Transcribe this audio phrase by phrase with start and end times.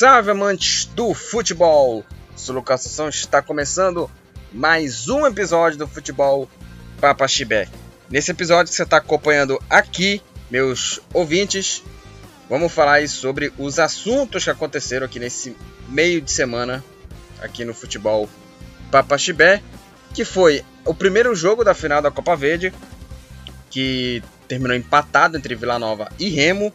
[0.00, 2.02] salve amantes do futebol!
[2.34, 4.10] Sou Lucas Assunção, está começando
[4.50, 6.48] mais um episódio do Futebol
[6.98, 7.68] Papa Chibé.
[8.08, 11.82] Nesse episódio que você está acompanhando aqui, meus ouvintes,
[12.48, 15.54] vamos falar sobre os assuntos que aconteceram aqui nesse
[15.86, 16.82] meio de semana
[17.38, 18.26] aqui no Futebol
[18.90, 19.62] Papa Chibé,
[20.14, 22.72] que foi o primeiro jogo da final da Copa Verde,
[23.68, 26.72] que terminou empatado entre Vila Nova e Remo.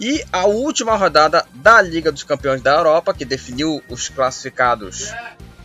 [0.00, 5.12] E a última rodada da Liga dos Campeões da Europa, que definiu os classificados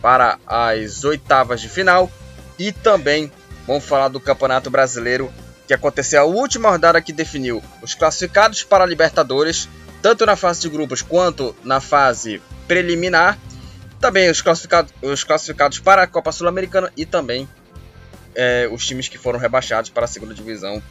[0.00, 2.10] para as oitavas de final.
[2.58, 3.30] E também
[3.66, 5.32] vamos falar do Campeonato Brasileiro,
[5.66, 9.68] que aconteceu a última rodada que definiu os classificados para a Libertadores,
[10.00, 13.38] tanto na fase de grupos quanto na fase preliminar.
[14.00, 17.48] Também os classificados, os classificados para a Copa Sul-Americana e também
[18.34, 20.82] é, os times que foram rebaixados para a segunda divisão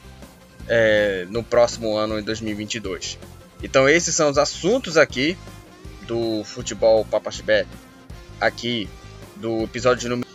[0.70, 3.18] é, no próximo ano, em 2022.
[3.62, 5.36] Então esses são os assuntos aqui
[6.08, 7.66] do futebol Papaxibé,
[8.40, 8.88] aqui
[9.36, 10.30] do episódio número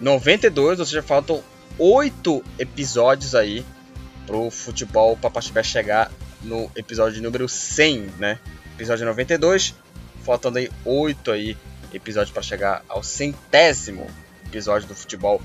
[0.00, 1.42] 92, ou seja, faltam
[1.78, 3.64] oito episódios aí
[4.26, 8.38] pro futebol Papaxibé chegar no episódio número 100, né?
[8.74, 9.74] Episódio 92,
[10.22, 11.56] faltando aí oito aí
[11.92, 14.06] episódios para chegar ao centésimo
[14.46, 15.42] episódio do futebol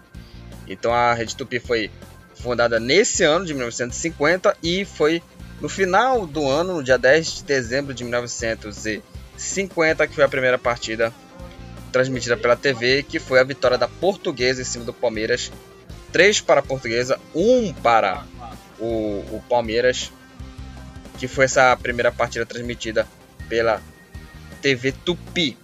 [0.67, 1.91] Então a Rede Tupi foi
[2.35, 5.23] fundada nesse ano de 1950 e foi
[5.61, 10.59] no final do ano, no dia 10 de dezembro de 1950, que foi a primeira
[10.59, 11.13] partida
[11.95, 15.53] transmitida pela TV, que foi a vitória da Portuguesa em cima do Palmeiras.
[16.11, 18.25] 3 para a Portuguesa, 1 para
[18.81, 20.11] o, o Palmeiras,
[21.19, 23.07] que foi essa primeira partida transmitida
[23.49, 23.81] pela
[24.61, 25.57] TV Tupi.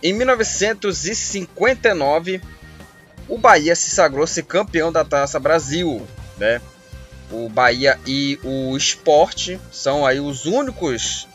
[0.00, 2.40] Em 1959,
[3.28, 6.06] o Bahia se sagrou-se campeão da Taça Brasil,
[6.38, 6.62] né?
[7.28, 11.26] O Bahia e o Sport são aí os únicos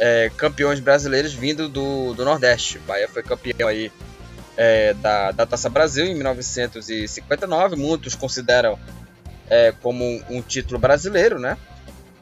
[0.00, 2.78] é, campeões brasileiros vindo do, do Nordeste.
[2.78, 3.92] Bahia foi campeão aí
[4.56, 7.76] é, da, da Taça Brasil em 1959.
[7.76, 8.78] Muitos consideram
[9.48, 11.58] é, como um, um, título brasileiro, né?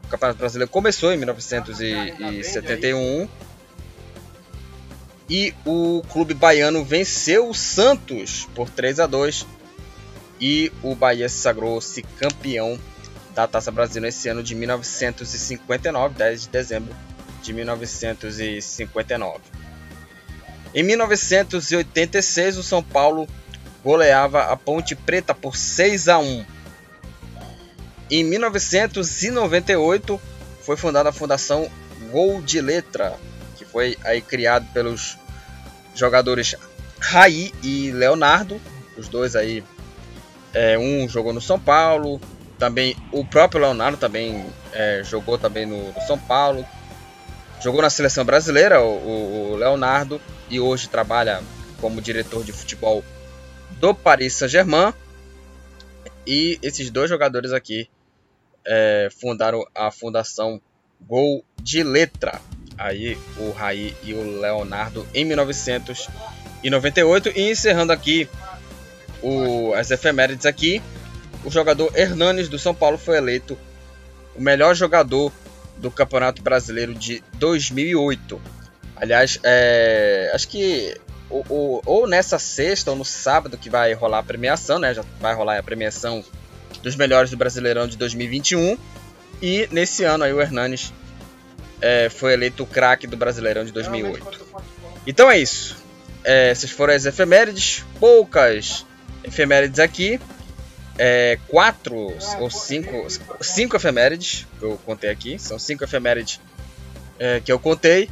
[0.04, 3.28] O Campeonato Brasileiro começou em 1971
[5.30, 9.46] e o clube baiano venceu o Santos por 3 a 2
[10.40, 12.78] e o Bahia se sagrou-se campeão
[13.34, 16.94] da Taça Brasil nesse ano de 1959, 10 de dezembro
[17.48, 19.40] de 1959.
[20.74, 23.26] Em 1986, o São Paulo
[23.82, 26.44] goleava a Ponte Preta por 6 a 1.
[28.10, 30.20] Em 1998,
[30.60, 31.70] foi fundada a Fundação
[32.10, 33.16] Gol de Letra,
[33.56, 35.16] que foi aí criado pelos
[35.94, 36.54] jogadores
[37.00, 38.60] Raí e Leonardo,
[38.96, 39.64] os dois aí,
[40.52, 42.20] é, um jogou no São Paulo,
[42.58, 46.66] também o próprio Leonardo também é, jogou também no, no São Paulo,
[47.60, 51.42] Jogou na seleção brasileira, o, o Leonardo, e hoje trabalha
[51.80, 53.02] como diretor de futebol
[53.72, 54.94] do Paris Saint-Germain.
[56.26, 57.88] E esses dois jogadores aqui
[58.66, 60.60] é, fundaram a fundação
[61.00, 62.40] Gol de Letra.
[62.76, 67.30] Aí o Raí e o Leonardo em 1998.
[67.34, 68.28] E encerrando aqui
[69.22, 70.80] o, as efemérides aqui,
[71.44, 73.56] o jogador Hernanes do São Paulo foi eleito
[74.36, 75.32] o melhor jogador
[75.78, 78.40] do Campeonato Brasileiro de 2008.
[78.96, 80.96] Aliás, é, acho que
[81.30, 84.94] ou, ou, ou, nessa sexta ou no sábado que vai rolar a premiação, né?
[84.94, 86.24] Já vai rolar a premiação
[86.82, 88.76] dos melhores do Brasileirão de 2021.
[89.40, 90.92] E nesse ano aí o Hernanes
[91.80, 94.46] é, foi eleito o craque do Brasileirão de 2008.
[95.06, 95.76] Então é isso.
[96.24, 98.84] É, essas foram as efemérides, poucas
[99.22, 100.18] efemérides aqui
[100.98, 103.06] é, quatro ou cinco,
[103.40, 105.38] cinco efemérides que eu contei aqui.
[105.38, 106.40] São cinco efemérides
[107.18, 108.10] é, que eu contei.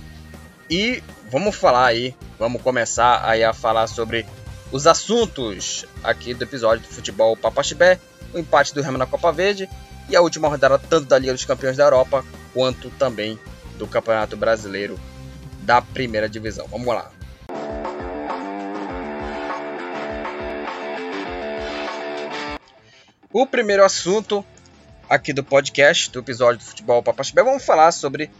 [0.70, 4.24] E vamos falar aí, vamos começar aí a falar sobre
[4.72, 8.00] os assuntos aqui do episódio do Futebol Papaxibé,
[8.32, 9.68] o empate do Remo na Copa Verde
[10.08, 13.38] e a última rodada tanto da Liga dos Campeões da Europa quanto também
[13.78, 14.98] do Campeonato Brasileiro
[15.62, 16.66] da Primeira Divisão.
[16.68, 17.15] Vamos lá.
[23.32, 24.44] O primeiro assunto
[25.08, 28.30] aqui do podcast, do episódio do Futebol Papaxibé, vamos falar sobre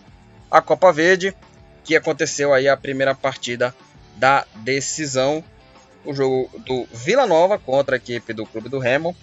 [0.48, 1.34] a Copa Verde,
[1.82, 3.74] que aconteceu aí a primeira partida
[4.14, 5.42] da decisão,
[6.04, 9.14] o jogo do Vila Nova contra a equipe do Clube do Remo.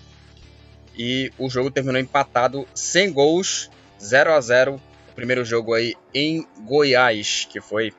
[0.95, 3.71] E o jogo terminou empatado sem gols,
[4.01, 7.93] 0 a 0 o primeiro jogo aí em Goiás, que foi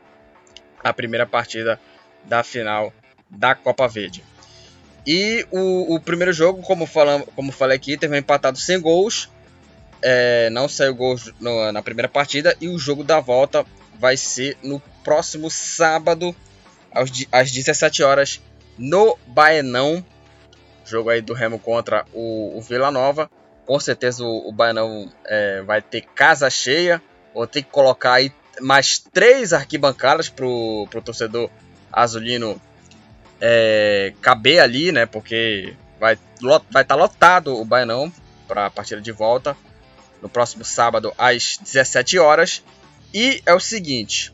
[0.82, 1.80] a primeira partida
[2.24, 2.92] da final
[3.30, 4.22] da Copa Verde.
[5.06, 9.30] E o, o primeiro jogo, como, falamos, como falei aqui, terminou empatado sem gols.
[10.00, 12.56] É, não saiu gols no, na primeira partida.
[12.60, 13.64] E o jogo da volta
[13.98, 16.34] vai ser no próximo sábado,
[16.92, 18.40] aos, às 17 horas,
[18.78, 20.04] no Baenão.
[20.86, 23.30] Jogo aí do Remo contra o, o Vila Nova.
[23.66, 27.02] Com certeza o, o Baenão é, vai ter casa cheia.
[27.34, 31.50] Vou ter que colocar aí mais três arquibancadas pro, pro torcedor
[31.92, 32.60] azulino
[33.46, 35.04] é, caber ali, né?
[35.04, 38.10] Porque vai estar vai tá lotado o Baenão
[38.48, 39.54] para a partida de volta
[40.22, 42.64] no próximo sábado às 17 horas.
[43.12, 44.32] E é o seguinte: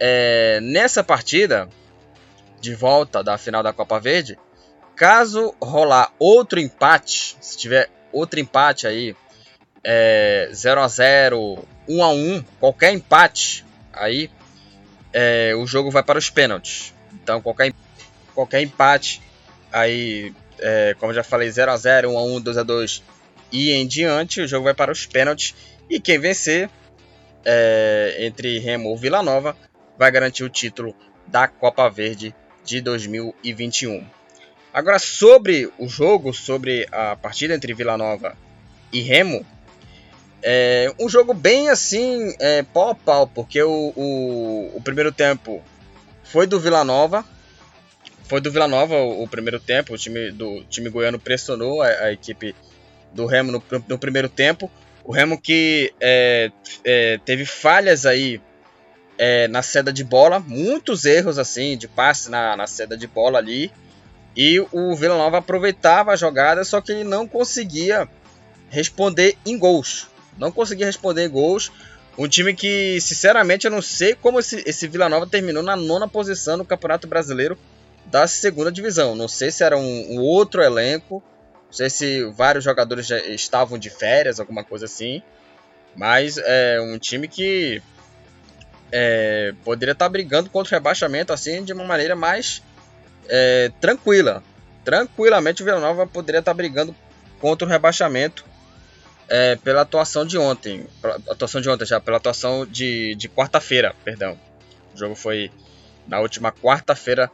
[0.00, 1.68] é, nessa partida
[2.60, 4.36] de volta da final da Copa Verde,
[4.96, 9.14] caso rolar outro empate, se tiver outro empate aí,
[9.84, 14.28] é, 0 a 0 1 a 1 qualquer empate aí,
[15.12, 16.92] é, o jogo vai para os pênaltis.
[17.12, 17.72] Então qualquer,
[18.34, 19.22] qualquer empate
[19.72, 23.02] aí, é, como já falei, 0 a 0 1 a 1 2 a 2
[23.52, 25.54] e em diante, o jogo vai para os pênaltis.
[25.88, 26.70] E quem vencer
[27.44, 29.56] é, entre Remo ou Vila Nova
[29.98, 30.94] vai garantir o título
[31.26, 32.34] da Copa Verde
[32.64, 34.04] de 2021.
[34.72, 38.34] Agora, sobre o jogo, sobre a partida entre Vila Nova
[38.90, 39.44] e Remo,
[40.42, 45.62] é um jogo bem assim, é, pau a pau, porque o, o, o primeiro tempo
[46.24, 47.24] foi do Vila Nova.
[48.32, 51.88] Foi do Vila Nova o, o primeiro tempo, o time do time goiano pressionou a,
[51.88, 52.56] a equipe
[53.12, 54.70] do Remo no, no primeiro tempo.
[55.04, 56.50] O Remo que é,
[56.82, 58.40] é, teve falhas aí
[59.18, 63.36] é, na seda de bola, muitos erros assim de passe na, na seda de bola
[63.36, 63.70] ali.
[64.34, 68.08] E o Vila Nova aproveitava a jogada, só que ele não conseguia
[68.70, 70.08] responder em gols.
[70.38, 71.70] Não conseguia responder em gols.
[72.16, 76.08] Um time que, sinceramente, eu não sei como esse, esse Vila Nova terminou na nona
[76.08, 77.58] posição no Campeonato Brasileiro
[78.12, 79.16] da segunda divisão.
[79.16, 81.22] Não sei se era um, um outro elenco,
[81.66, 85.22] não sei se vários jogadores já estavam de férias, alguma coisa assim.
[85.96, 87.82] Mas é um time que
[88.92, 92.62] é, poderia estar brigando contra o rebaixamento assim de uma maneira mais
[93.30, 94.42] é, tranquila.
[94.84, 96.94] Tranquilamente o Vila Nova poderia estar brigando
[97.40, 98.44] contra o rebaixamento
[99.26, 100.86] é, pela atuação de ontem.
[101.30, 104.38] Atuação de ontem já, pela atuação de, de quarta-feira, perdão.
[104.94, 105.50] O jogo foi
[106.06, 107.30] na última quarta-feira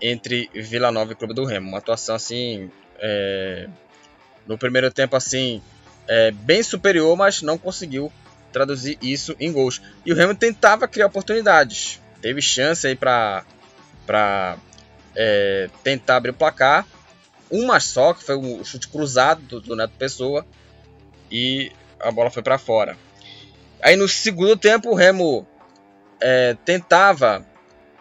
[0.00, 1.68] entre Vila Nova e Clube do Remo.
[1.68, 3.68] Uma atuação assim é,
[4.46, 5.62] no primeiro tempo assim
[6.06, 8.12] é, bem superior, mas não conseguiu
[8.52, 9.80] traduzir isso em gols.
[10.04, 13.44] E o Remo tentava criar oportunidades, teve chance aí para
[15.14, 16.86] é, tentar abrir o placar,
[17.50, 20.46] uma só que foi um chute cruzado do, do Neto Pessoa
[21.30, 22.96] e a bola foi para fora.
[23.82, 25.46] Aí no segundo tempo o Remo
[26.20, 27.44] é, tentava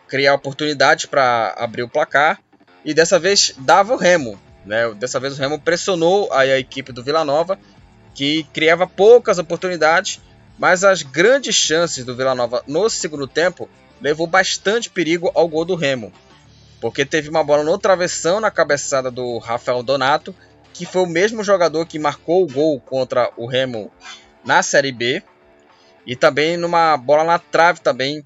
[0.08, 2.40] criar oportunidades para abrir o placar
[2.84, 4.40] e dessa vez dava o Remo.
[4.66, 4.94] Né?
[4.94, 7.60] Dessa vez o Remo pressionou a, equipe do Vila Nova,
[8.14, 10.22] que criava poucas oportunidades,
[10.58, 13.70] mas as grandes chances do Vila Nova no segundo tempo
[14.02, 16.12] levou bastante perigo ao gol do Remo.
[16.80, 20.34] Porque teve uma bola no travessão na cabeçada do Rafael Donato,
[20.74, 23.92] que foi o mesmo jogador que marcou o gol contra o Remo
[24.46, 25.24] na Série B.
[26.06, 28.24] E também numa bola na trave também,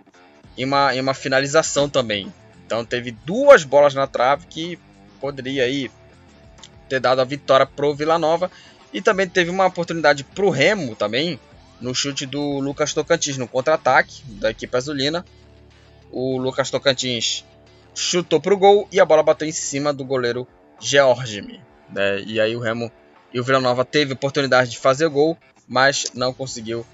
[0.57, 2.31] em uma, em uma finalização também.
[2.65, 4.79] Então teve duas bolas na trave que
[5.19, 5.91] poderia aí
[6.87, 8.51] ter dado a vitória pro Vila Nova.
[8.93, 11.39] E também teve uma oportunidade pro Remo também,
[11.79, 15.25] no chute do Lucas Tocantins no contra-ataque da equipe azulina.
[16.11, 17.45] O Lucas Tocantins
[17.95, 20.45] chutou pro gol e a bola bateu em cima do goleiro
[20.79, 21.61] Georgime.
[21.89, 22.21] Né?
[22.21, 22.91] E aí o Remo
[23.33, 26.85] e o Vila Nova teve oportunidade de fazer gol, mas não conseguiu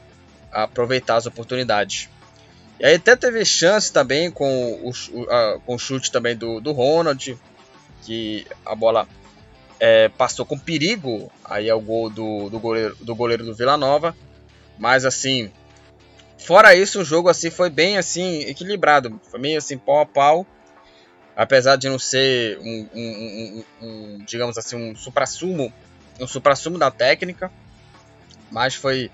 [0.52, 2.10] aproveitar as oportunidades.
[2.80, 7.38] E aí até teve chance também com o, com o chute também do, do Ronald,
[8.04, 9.08] que a bola
[9.80, 14.16] é, passou com perigo aí ao gol do, do, goleiro, do goleiro do Vila Nova.
[14.78, 15.52] Mas assim,
[16.38, 19.20] fora isso, o jogo assim foi bem assim equilibrado.
[19.30, 20.46] Foi meio assim pau a pau.
[21.36, 25.72] Apesar de não ser um, um, um, um digamos assim, um supra-sumo
[26.20, 27.52] um supra-sumo da técnica,
[28.52, 29.12] mas foi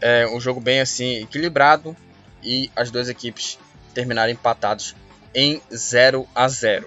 [0.00, 1.96] é, um jogo bem assim equilibrado
[2.42, 3.58] e as duas equipes
[3.94, 4.94] terminaram empatados
[5.34, 6.86] em 0 a 0.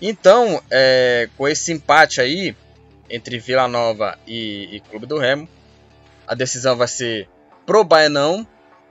[0.00, 2.56] Então, é, com esse empate aí
[3.08, 5.48] entre Vila Nova e, e Clube do Remo,
[6.26, 7.28] a decisão vai ser
[7.66, 8.46] pro Baianão.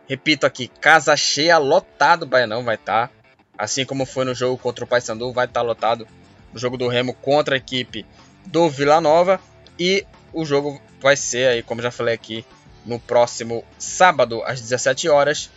[0.08, 3.08] Repito aqui, casa cheia, lotado o Baianão vai estar.
[3.08, 3.13] Tá.
[3.58, 6.08] Assim como foi no jogo contra o Paysandu, vai estar tá lotado
[6.54, 8.06] no jogo do Remo contra a equipe
[8.46, 9.39] do Vila Nova.
[9.78, 12.46] E o jogo vai ser aí, como já falei aqui,
[12.89, 15.51] no próximo sábado às 17 horas.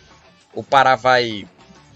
[0.53, 1.47] O Pará vai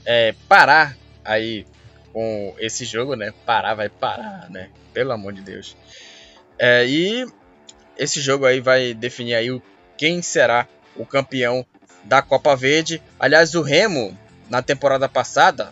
[0.03, 1.65] é, parar aí
[2.11, 3.31] com esse jogo, né?
[3.45, 4.69] Parar vai parar, né?
[4.91, 5.77] Pelo amor de Deus.
[6.57, 7.25] É, e
[7.95, 9.61] esse jogo aí vai definir aí
[9.95, 11.63] quem será o campeão
[12.03, 13.01] da Copa Verde.
[13.19, 14.17] Aliás, o Remo
[14.49, 15.71] na temporada passada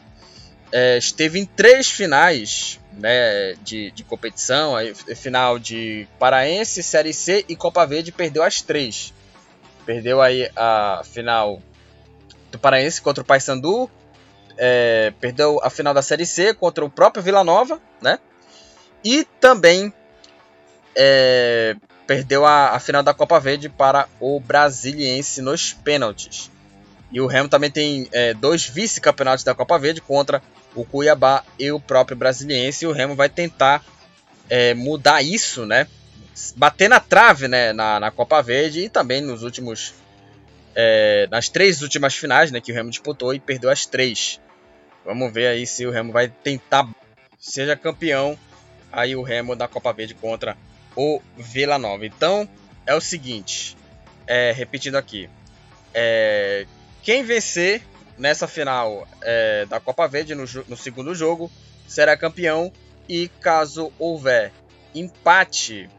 [0.72, 7.44] é, esteve em três finais né, de, de competição, aí, final de Paraense, Série C
[7.50, 9.14] e Copa Verde, perdeu as três.
[9.86, 11.62] Perdeu aí a final
[12.52, 13.90] do Paraense contra o Paysandu,
[14.58, 18.20] é, perdeu a final da Série C contra o próprio Vila Nova, né?
[19.04, 19.94] E também
[20.96, 21.76] é,
[22.08, 26.50] perdeu a, a, final da Copa Verde para o Brasiliense nos pênaltis.
[27.12, 30.42] E o Remo também tem é, dois vice-campeonatos da Copa Verde contra
[30.74, 32.86] o Cuiabá e o próprio Brasiliense.
[32.86, 33.84] E o Remo vai tentar
[34.50, 35.88] é, mudar isso, né?
[36.56, 37.72] Bater na trave né?
[37.74, 39.94] na, na Copa Verde e também nos últimos.
[40.78, 44.42] É, nas três últimas finais né, que o Remo disputou e perdeu as três.
[45.06, 46.90] Vamos ver aí se o Remo vai tentar
[47.40, 48.38] seja campeão
[48.92, 50.58] aí o Remo da Copa Verde contra
[50.96, 52.06] o Vila Nova.
[52.06, 52.50] Então
[52.86, 53.78] é o seguinte,
[54.28, 55.30] é, repetindo aqui,
[55.94, 56.66] é,
[57.04, 57.82] quem vencer
[58.18, 61.52] nessa final é, da Copa Verde no, no, segundo jogo
[61.88, 62.72] será campeão
[63.08, 64.52] e caso houver
[64.94, 65.90] empate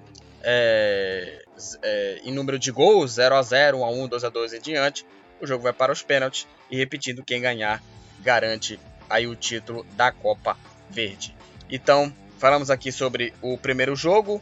[0.42, 1.42] é,
[1.82, 4.60] é, em número de gols 0 a 0, 1 a 1, 2 a 2 em
[4.60, 5.06] diante,
[5.40, 7.82] o jogo vai para os pênaltis e repetindo quem ganhar
[8.20, 8.78] garante
[9.08, 10.56] aí o título da Copa
[10.88, 11.34] Verde.
[11.70, 14.40] Então, falamos aqui sobre o primeiro jogo,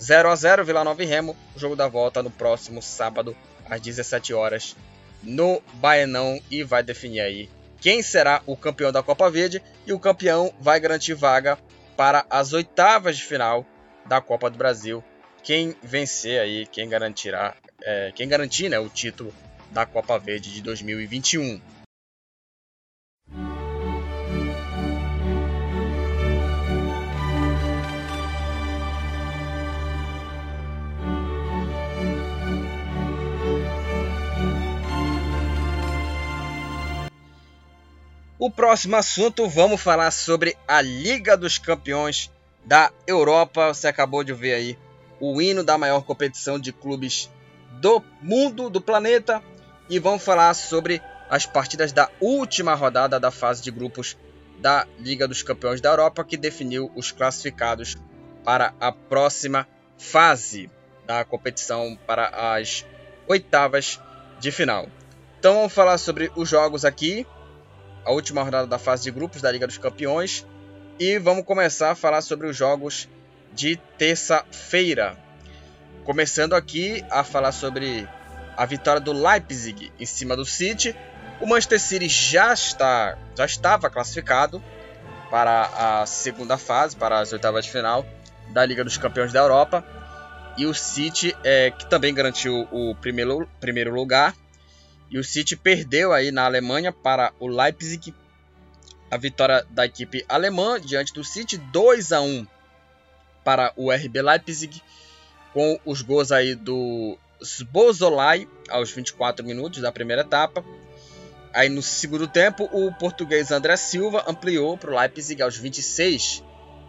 [0.00, 3.36] 0 a 0 Vila Nova e Remo, jogo da volta no próximo sábado
[3.68, 4.76] às 17 horas
[5.22, 7.48] no Baenão e vai definir aí
[7.82, 11.58] quem será o campeão da Copa Verde e o campeão vai garantir vaga
[11.96, 13.66] para as oitavas de final
[14.06, 15.02] da Copa do Brasil.
[15.42, 19.34] Quem vencer aí, quem garantirá, é, quem garantir né, o título
[19.72, 21.60] da Copa Verde de 2021.
[38.38, 42.30] O próximo assunto, vamos falar sobre a Liga dos Campeões
[42.64, 43.74] da Europa.
[43.74, 44.78] Você acabou de ver aí
[45.22, 47.30] o hino da maior competição de clubes
[47.80, 49.40] do mundo, do planeta.
[49.88, 51.00] E vamos falar sobre
[51.30, 54.18] as partidas da última rodada da fase de grupos
[54.58, 57.96] da Liga dos Campeões da Europa, que definiu os classificados
[58.44, 60.68] para a próxima fase
[61.06, 62.84] da competição para as
[63.28, 64.00] oitavas
[64.40, 64.88] de final.
[65.38, 67.24] Então vamos falar sobre os jogos aqui
[68.04, 70.44] a última rodada da fase de grupos da Liga dos Campeões
[70.98, 73.08] e vamos começar a falar sobre os jogos
[73.52, 75.16] de terça-feira.
[76.04, 78.08] Começando aqui a falar sobre
[78.56, 80.96] a vitória do Leipzig em cima do City.
[81.40, 84.62] O Manchester City já está já estava classificado
[85.30, 88.06] para a segunda fase, para as oitavas de final
[88.50, 89.84] da Liga dos Campeões da Europa.
[90.56, 94.34] E o City, é, que também garantiu o primeiro, primeiro lugar,
[95.10, 98.14] e o City perdeu aí na Alemanha para o Leipzig.
[99.10, 102.46] A vitória da equipe alemã diante do City 2 a 1
[103.44, 104.82] para o RB Leipzig
[105.52, 110.64] com os gols aí do Sbozolai aos 24 minutos da primeira etapa.
[111.52, 116.42] Aí no segundo tempo, o português André Silva ampliou para o Leipzig aos 26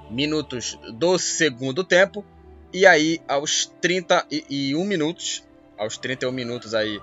[0.10, 2.26] minutos do segundo tempo.
[2.72, 5.44] E aí aos 31 minutos,
[5.78, 7.00] aos 31 minutos aí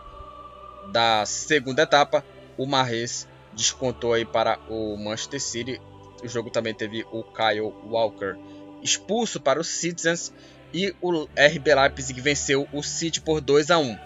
[0.90, 2.24] da segunda etapa,
[2.56, 5.80] o Mahrez descontou aí para o Manchester City.
[6.22, 8.36] O jogo também teve o Kyle Walker
[8.82, 10.32] expulso para os Citizens
[10.72, 13.98] e o RB Leipzig venceu o City por 2 a 1.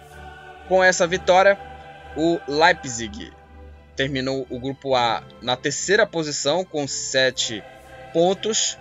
[0.67, 1.57] Com essa vitória,
[2.15, 3.31] o Leipzig
[3.95, 7.63] terminou o grupo A na terceira posição com 7
[8.13, 8.77] pontos.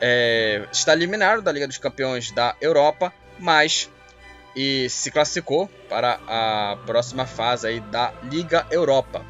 [0.00, 3.88] É, está eliminado da Liga dos Campeões da Europa, mas
[4.54, 9.24] e se classificou para a próxima fase aí da Liga Europa.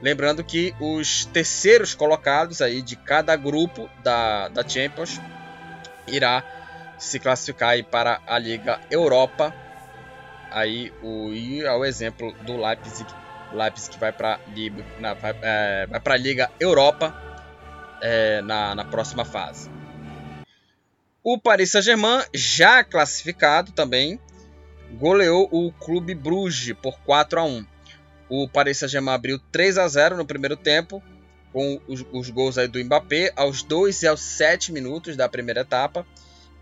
[0.00, 5.20] Lembrando que os terceiros colocados aí de cada grupo da, da Champions
[6.10, 6.44] irá
[6.98, 9.54] se classificar para a Liga Europa.
[10.50, 13.08] Aí o é o exemplo do Leipzig,
[13.52, 14.40] Leipzig vai para
[15.42, 17.14] é, a Liga Europa
[18.00, 19.70] é, na, na próxima fase.
[21.22, 24.18] O Paris Saint-Germain, já classificado também,
[24.92, 27.66] goleou o Clube Bruges por 4 a 1.
[28.30, 31.02] O Paris Saint-Germain abriu 3 a 0 no primeiro tempo,
[31.52, 35.62] com os, os gols aí do Mbappé aos 2 e aos 7 minutos da primeira
[35.62, 36.06] etapa.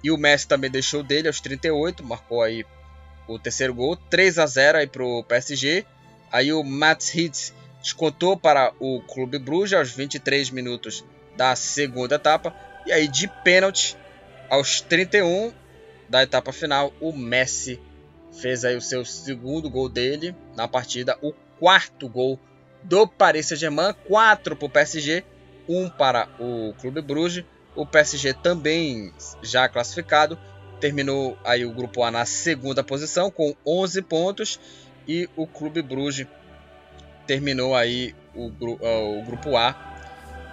[0.03, 2.65] E o Messi também deixou dele aos 38, marcou aí
[3.27, 5.85] o terceiro gol, 3 a 0 aí pro PSG.
[6.31, 11.05] Aí o Mats Hitz descontou para o Clube Bruges aos 23 minutos
[11.37, 12.55] da segunda etapa.
[12.87, 13.97] E aí de pênalti
[14.49, 15.53] aos 31
[16.09, 17.81] da etapa final, o Messi
[18.33, 22.39] fez aí o seu segundo gol dele na partida, o quarto gol
[22.89, 25.25] do Paris Saint-Germain, 4 para o PSG,
[25.69, 27.45] 1 para o Clube Bruges.
[27.75, 29.13] O PSG também
[29.43, 30.39] já classificado,
[30.81, 34.61] terminou aí o grupo A na segunda posição com 11 pontos
[35.07, 36.27] e o Clube Bruges
[37.27, 39.75] terminou aí o, o grupo A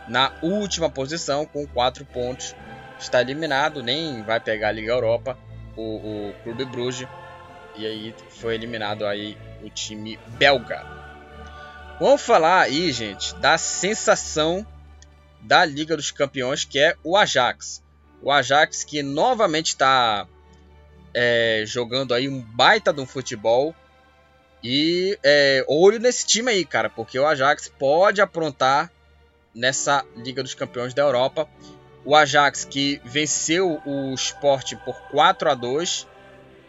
[0.07, 2.55] na última posição com 4 pontos.
[2.99, 5.37] Está eliminado, nem vai pegar a Liga Europa,
[5.77, 7.07] o, o Clube Bruges.
[7.75, 10.85] E aí foi eliminado aí o time belga.
[11.99, 14.65] Vamos falar aí, gente, da sensação
[15.39, 17.83] da Liga dos Campeões, que é o Ajax.
[18.21, 20.27] O Ajax que novamente está
[21.13, 23.75] é, jogando aí um baita de um futebol.
[24.63, 28.91] E é, olho nesse time aí, cara, porque o Ajax pode aprontar
[29.53, 31.47] nessa Liga dos Campeões da Europa.
[32.03, 36.07] O Ajax que venceu o Sport por 4 a 2.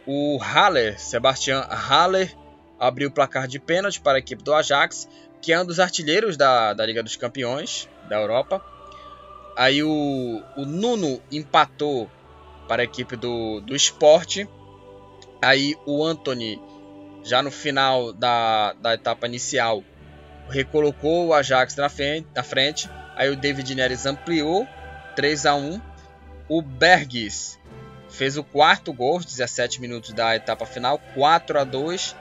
[0.07, 2.37] O Haller, Sebastian Haller,
[2.87, 5.09] abriu o placar de pênalti para a equipe do Ajax,
[5.41, 8.65] que é um dos artilheiros da, da Liga dos Campeões da Europa.
[9.57, 12.11] Aí o, o Nuno empatou
[12.67, 14.47] para a equipe do, do Sport.
[15.41, 16.61] Aí o Anthony,
[17.23, 19.83] já no final da, da etapa inicial,
[20.49, 22.91] recolocou o Ajax na frente, na frente.
[23.15, 24.67] Aí o David Neres ampliou
[25.15, 25.81] 3 a 1.
[26.49, 27.59] O Bergs
[28.09, 32.17] fez o quarto gol, 17 minutos da etapa final, 4 a 2.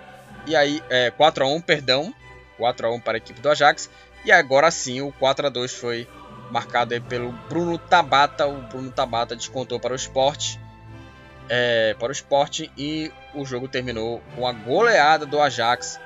[0.45, 2.13] E aí, é, 4 a 1, perdão,
[2.57, 3.89] 4 a 1 para a equipe do Ajax.
[4.25, 6.07] E agora sim, o 4 a 2 foi
[6.49, 8.47] marcado pelo Bruno Tabata.
[8.47, 10.59] O Bruno Tabata descontou para o esporte.
[11.49, 15.99] É, para o esporte e o jogo terminou com a goleada do Ajax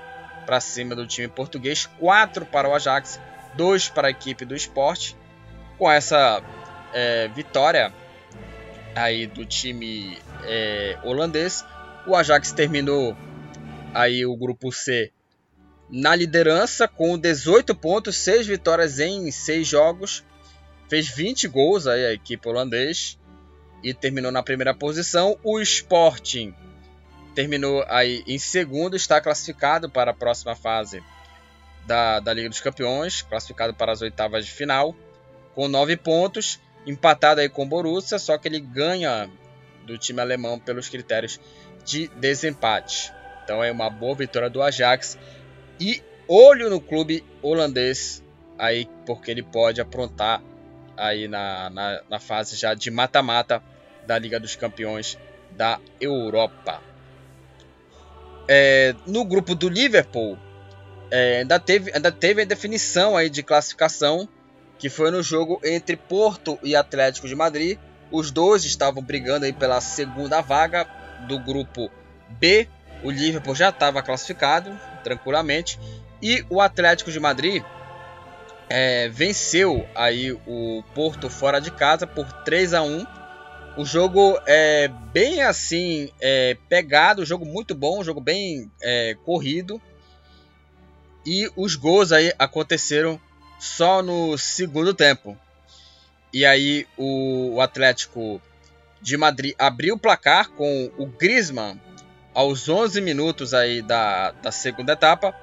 [0.47, 3.19] para cima do time português, 4 para o Ajax,
[3.53, 5.15] 2 para a equipe do esporte.
[5.77, 6.41] Com essa
[6.91, 7.93] é, vitória
[8.95, 11.63] aí do time é, holandês,
[12.07, 13.15] o Ajax terminou
[13.97, 15.11] aí o grupo C
[15.89, 20.23] na liderança com 18 pontos, 6 vitórias em 6 jogos,
[20.89, 23.17] fez 20 gols aí a equipe holandês
[23.81, 25.37] e terminou na primeira posição.
[25.43, 26.53] O Sporting
[27.33, 31.01] terminou aí em segundo, está classificado para a próxima fase
[31.85, 34.95] da, da Liga dos Campeões, classificado para as oitavas de final,
[35.55, 39.29] com 9 pontos, empatado aí com o Borussia, só que ele ganha
[39.85, 41.39] do time alemão pelos critérios
[41.85, 43.13] de desempate.
[43.47, 45.17] Então é uma boa vitória do Ajax
[45.79, 48.21] e olho no clube holandês
[48.59, 50.43] aí, porque ele pode aprontar
[50.97, 53.63] aí na, na, na fase já de mata-mata
[54.05, 55.17] da Liga dos Campeões
[55.51, 56.81] da Europa.
[58.49, 60.37] É, no grupo do Liverpool,
[61.09, 64.27] é, ainda, teve, ainda teve a definição aí de classificação,
[64.77, 67.79] que foi no jogo entre Porto e Atlético de Madrid.
[68.11, 70.85] Os dois estavam brigando aí pela segunda vaga
[71.29, 71.89] do grupo
[72.27, 72.67] B.
[73.03, 75.79] O Liverpool já estava classificado tranquilamente
[76.21, 77.63] e o Atlético de Madrid
[78.69, 83.17] é, venceu aí o Porto fora de casa por 3 a 1
[83.77, 89.79] o jogo é bem assim é, pegado, jogo muito bom, jogo bem é, corrido.
[91.23, 93.21] E os gols aí aconteceram
[93.59, 95.37] só no segundo tempo.
[96.33, 98.41] E aí o, o Atlético
[98.99, 101.79] de Madrid abriu o placar com o Griezmann
[102.37, 105.33] aos 11 minutos aí da, da segunda etapa.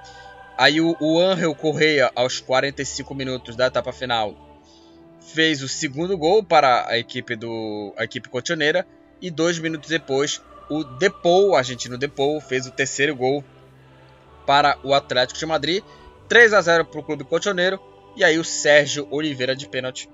[0.56, 4.62] Aí o, o Angel Correia aos 45 minutos da etapa final
[5.20, 8.86] fez o segundo gol para a equipe do a equipe cotioneira
[9.20, 13.42] e dois minutos depois o Depou, o argentino Depou, fez o terceiro gol
[14.46, 15.82] para o Atlético de Madrid,
[16.28, 17.80] 3 a 0 para o clube cotioneiro
[18.14, 20.08] e aí o Sérgio Oliveira de pênalti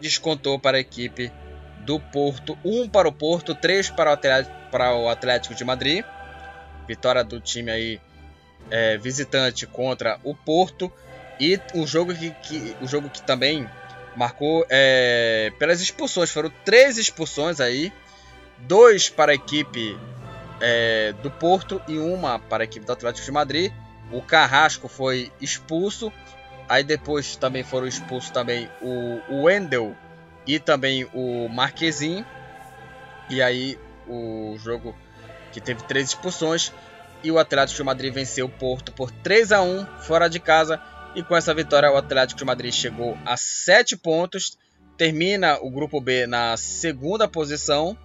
[0.00, 1.30] descontou para a equipe
[1.82, 6.04] do Porto, 1 para o Porto, 3 para o Atlético, para o Atlético de Madrid,
[6.86, 8.00] vitória do time aí
[8.70, 10.92] é, visitante contra o Porto
[11.40, 13.66] e o jogo que, que o jogo que também
[14.14, 16.30] marcou é, pelas expulsões.
[16.30, 17.90] Foram três expulsões aí.
[18.58, 19.98] dois para a equipe
[20.60, 23.72] é, do Porto e uma para a equipe do Atlético de Madrid.
[24.12, 26.12] O Carrasco foi expulso.
[26.68, 29.96] Aí depois também foram expulsos também o, Wendel
[30.46, 32.26] e também o Marquezinho.
[33.30, 34.94] E aí o jogo
[35.52, 36.72] que teve três expulsões
[37.22, 40.80] e o Atlético de Madrid venceu o Porto por 3 a 1 fora de casa.
[41.14, 44.58] E com essa vitória, o Atlético de Madrid chegou a 7 pontos,
[44.96, 47.96] termina o grupo B na segunda posição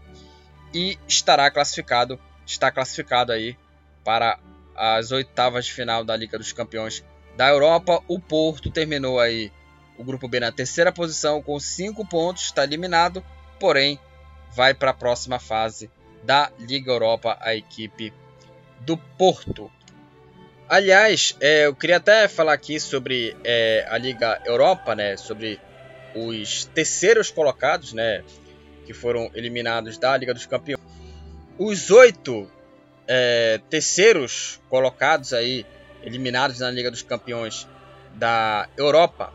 [0.74, 3.58] e estará classificado, está classificado aí
[4.04, 4.40] para
[4.76, 7.04] as oitavas de final da Liga dos Campeões
[7.36, 8.02] da Europa.
[8.08, 9.52] O Porto terminou aí
[9.98, 13.24] o grupo B na terceira posição com 5 pontos, está eliminado,
[13.60, 14.00] porém
[14.54, 15.90] vai para a próxima fase
[16.24, 18.14] da Liga Europa a equipe
[18.82, 19.72] do Porto.
[20.68, 25.60] Aliás, é, eu queria até falar aqui sobre é, a Liga Europa, né, sobre
[26.16, 28.24] os terceiros colocados, né,
[28.86, 30.82] que foram eliminados da Liga dos Campeões.
[31.58, 32.50] Os oito
[33.08, 35.66] é, terceiros colocados aí,
[36.04, 37.68] eliminados na Liga dos Campeões
[38.16, 39.34] da Europa,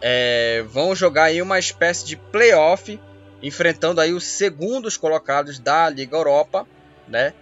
[0.00, 3.00] é, vão jogar aí uma espécie de playoff,
[3.42, 6.66] enfrentando aí os segundos colocados da Liga Europa,
[7.08, 7.34] né?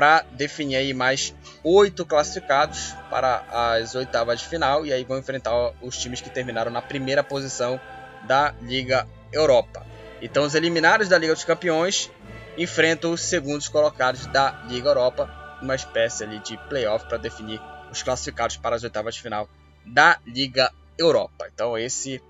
[0.00, 5.74] para definir aí mais oito classificados para as oitavas de final e aí vão enfrentar
[5.82, 7.78] os times que terminaram na primeira posição
[8.26, 9.84] da Liga Europa.
[10.22, 12.10] Então os eliminados da Liga dos Campeões
[12.56, 17.60] enfrentam os segundos colocados da Liga Europa, uma espécie ali de playoff para definir
[17.90, 19.48] os classificados para as oitavas de final
[19.84, 21.46] da Liga Europa.
[21.52, 22.22] Então esse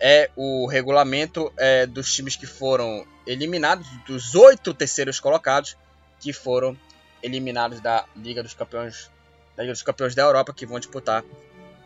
[0.00, 5.76] é o regulamento é, dos times que foram eliminados, dos oito terceiros colocados
[6.18, 6.76] que foram
[7.22, 9.10] eliminados da Liga dos Campeões
[9.56, 11.22] da Liga dos Campeões da Europa que vão disputar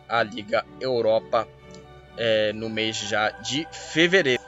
[0.07, 1.47] a Liga Europa
[2.17, 4.41] é, no mês já de fevereiro.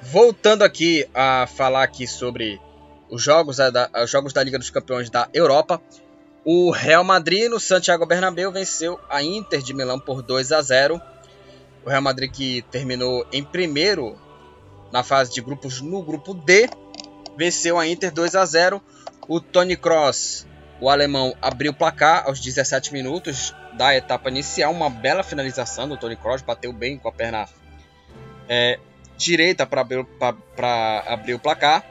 [0.00, 2.60] Voltando aqui a falar aqui sobre
[3.08, 5.80] os jogos da, os jogos da Liga dos Campeões da Europa,
[6.44, 11.00] o Real Madrid no Santiago Bernabéu venceu a Inter de Milão por 2 a 0.
[11.84, 14.16] O Real Madrid que terminou em primeiro
[14.92, 16.68] na fase de grupos no grupo D
[17.36, 18.82] venceu a Inter 2 a 0
[19.28, 20.46] o Tony Cross,
[20.80, 24.72] o alemão, abriu o placar aos 17 minutos da etapa inicial.
[24.72, 27.48] Uma bela finalização do Tony Cross, bateu bem com a perna
[28.48, 28.80] é,
[29.16, 30.04] direita para abrir,
[31.06, 31.84] abrir o placar.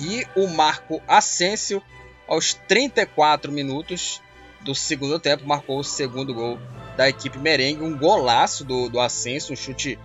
[0.00, 1.80] E o Marco Asensio,
[2.26, 4.20] aos 34 minutos
[4.62, 6.58] do segundo tempo, marcou o segundo gol
[6.96, 7.84] da equipe merengue.
[7.84, 9.98] Um golaço do, do Asensio, um chute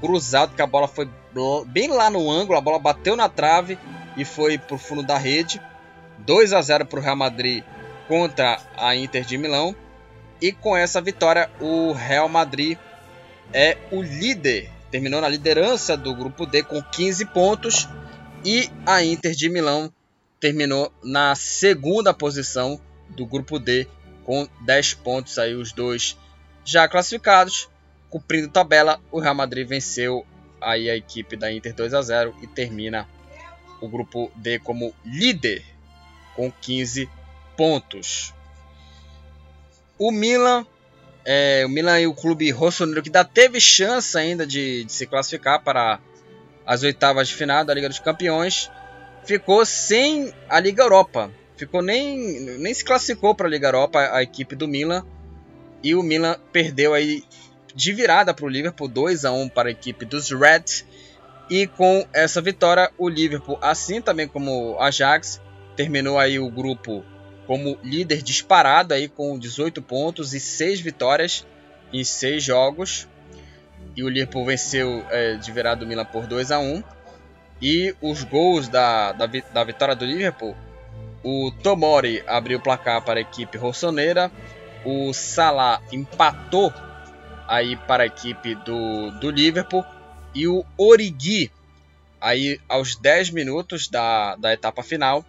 [0.00, 1.08] cruzado, que a bola foi
[1.66, 3.78] bem lá no ângulo, a bola bateu na trave
[4.16, 5.60] e foi para o fundo da rede.
[6.18, 7.62] 2 a 0 para o Real Madrid
[8.08, 9.74] contra a Inter de Milão.
[10.40, 12.78] E com essa vitória, o Real Madrid
[13.52, 14.70] é o líder.
[14.90, 17.88] Terminou na liderança do grupo D com 15 pontos.
[18.44, 19.92] E a Inter de Milão
[20.38, 23.86] terminou na segunda posição do grupo D
[24.24, 25.38] com 10 pontos.
[25.38, 26.16] Aí os dois
[26.64, 27.68] já classificados.
[28.10, 30.26] Cumprindo tabela, o Real Madrid venceu
[30.60, 33.08] aí a equipe da Inter 2 a 0 e termina
[33.80, 35.64] o grupo D como líder
[36.34, 37.08] com 15
[37.56, 38.34] pontos.
[39.98, 40.66] O Milan,
[41.24, 45.06] é, o Milan e o clube rossonero que ainda teve chance ainda de, de, se
[45.06, 45.98] classificar para
[46.66, 48.70] as oitavas de final da Liga dos Campeões,
[49.24, 51.30] ficou sem a Liga Europa.
[51.56, 55.04] Ficou nem, nem se classificou para a Liga Europa a equipe do Milan.
[55.82, 57.24] E o Milan perdeu aí
[57.74, 60.84] de virada para o Liverpool 2 a 1 para a equipe dos Reds
[61.48, 65.40] e com essa vitória, o Liverpool, assim também como o Ajax,
[65.76, 67.04] terminou aí o grupo
[67.46, 71.46] como líder disparado aí com 18 pontos e 6 vitórias
[71.92, 73.08] em 6 jogos.
[73.96, 76.82] E o Liverpool venceu é, de virada do Milan por 2 a 1
[77.62, 80.56] E os gols da, da, da vitória do Liverpool,
[81.22, 84.30] o Tomori abriu o placar para a equipe rossoneira,
[84.84, 86.72] o Salah empatou
[87.48, 89.84] aí para a equipe do, do Liverpool.
[90.34, 91.50] E o Origi,
[92.20, 95.24] aí aos 10 minutos da, da etapa final,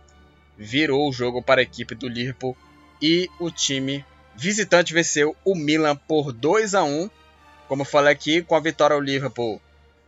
[0.57, 2.55] virou o jogo para a equipe do Liverpool.
[3.01, 7.09] E o time visitante venceu o Milan por 2 a 1.
[7.67, 9.61] Como eu falei aqui, com a vitória o Liverpool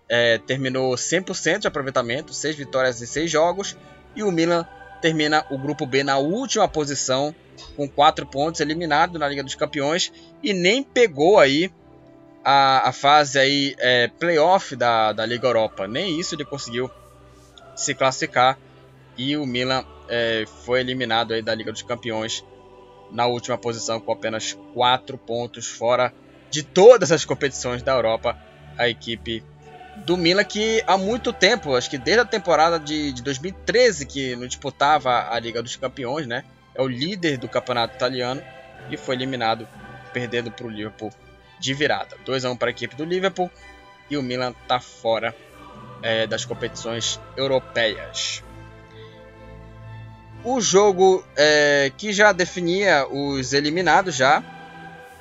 [0.07, 3.77] é, terminou 100% de aproveitamento, 6 vitórias em 6 jogos,
[4.15, 4.67] e o Milan
[5.01, 7.33] termina o grupo B na última posição
[7.75, 11.71] com 4 pontos, eliminado na Liga dos Campeões e nem pegou aí
[12.43, 15.87] a, a fase aí é, playoff da, da Liga Europa.
[15.87, 16.89] Nem isso ele conseguiu
[17.75, 18.57] se classificar
[19.17, 22.43] e o Milan é, foi eliminado aí da Liga dos Campeões
[23.11, 26.13] na última posição com apenas 4 pontos fora
[26.49, 28.37] de todas as competições da Europa.
[28.77, 29.43] A equipe
[30.05, 34.35] do Milan que há muito tempo, acho que desde a temporada de, de 2013 que
[34.35, 36.43] não disputava a Liga dos Campeões, né?
[36.75, 38.41] É o líder do campeonato italiano
[38.89, 39.67] e foi eliminado
[40.13, 41.11] perdendo para o Liverpool
[41.59, 42.15] de virada.
[42.25, 43.51] 2 a 1 para a equipe do Liverpool
[44.09, 45.35] e o Milan está fora
[46.01, 48.43] é, das competições europeias.
[50.43, 54.41] O jogo é, que já definia os eliminados já,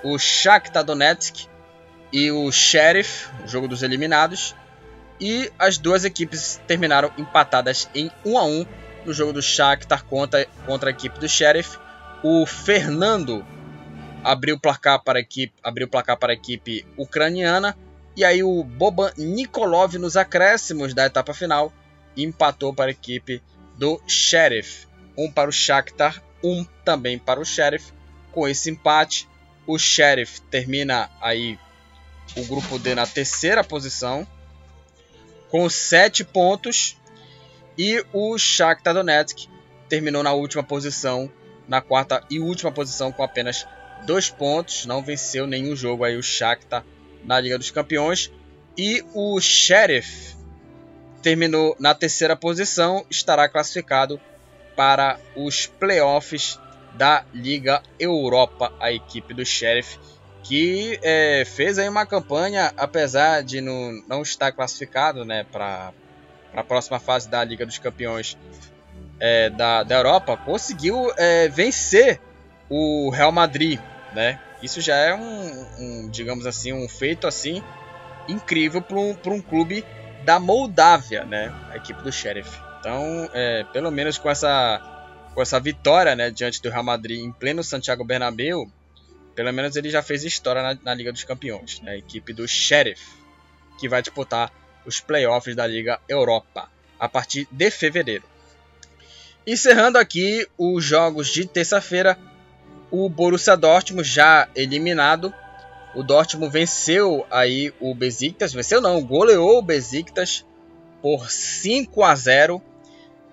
[0.05, 1.49] o Shakhtar Donetsk
[2.13, 4.55] e o Sheriff, o jogo dos eliminados,
[5.21, 8.67] e as duas equipes terminaram empatadas em 1 a 1
[9.05, 11.79] no jogo do Shakhtar contra, contra a equipe do Sheriff.
[12.23, 13.45] O Fernando
[14.23, 17.77] abriu o placar para a equipe, abriu o placar para a equipe ucraniana
[18.17, 21.73] e aí o Boban Nikolov nos acréscimos da etapa final
[22.17, 23.41] empatou para a equipe
[23.77, 24.87] do Sheriff.
[25.17, 27.93] Um para o Shakhtar, um também para o Sheriff.
[28.33, 29.29] Com esse empate,
[29.67, 31.59] o Sheriff termina aí
[32.37, 34.27] o grupo D na terceira posição
[35.51, 36.97] com sete pontos.
[37.77, 39.49] E o Shakhtar Donetsk
[39.89, 41.31] terminou na última posição,
[41.67, 43.67] na quarta e última posição com apenas
[44.05, 46.85] dois pontos, não venceu nenhum jogo aí o Shakhtar
[47.25, 48.33] na Liga dos Campeões.
[48.77, 50.37] E o Sheriff
[51.23, 54.21] terminou na terceira posição, estará classificado
[54.77, 56.59] para os playoffs
[56.95, 59.99] da Liga Europa, a equipe do Sheriff
[60.49, 65.93] que é, fez aí uma campanha, apesar de não, não estar classificado né, para
[66.55, 68.35] a próxima fase da Liga dos Campeões
[69.21, 72.19] é, da, da Europa, conseguiu é, vencer
[72.71, 73.79] o Real Madrid,
[74.15, 74.41] né?
[74.63, 77.63] Isso já é um, um digamos assim, um feito assim
[78.27, 79.85] incrível para um, um clube
[80.25, 81.55] da Moldávia, né?
[81.71, 82.59] A equipe do Sheriff.
[82.81, 84.81] Então, é, pelo menos com essa,
[85.35, 88.67] com essa vitória né, diante do Real Madrid em pleno Santiago Bernabéu,
[89.39, 91.93] pelo menos ele já fez história na, na Liga dos Campeões, né?
[91.93, 93.05] a equipe do Sheriff,
[93.79, 94.53] que vai disputar
[94.85, 98.25] os playoffs da Liga Europa a partir de fevereiro.
[99.47, 102.19] Encerrando aqui os jogos de terça-feira,
[102.91, 105.33] o Borussia Dortmund já eliminado.
[105.95, 110.45] O Dortmund venceu aí o Besiktas, venceu não, goleou o Besiktas
[111.01, 112.61] por 5 a 0.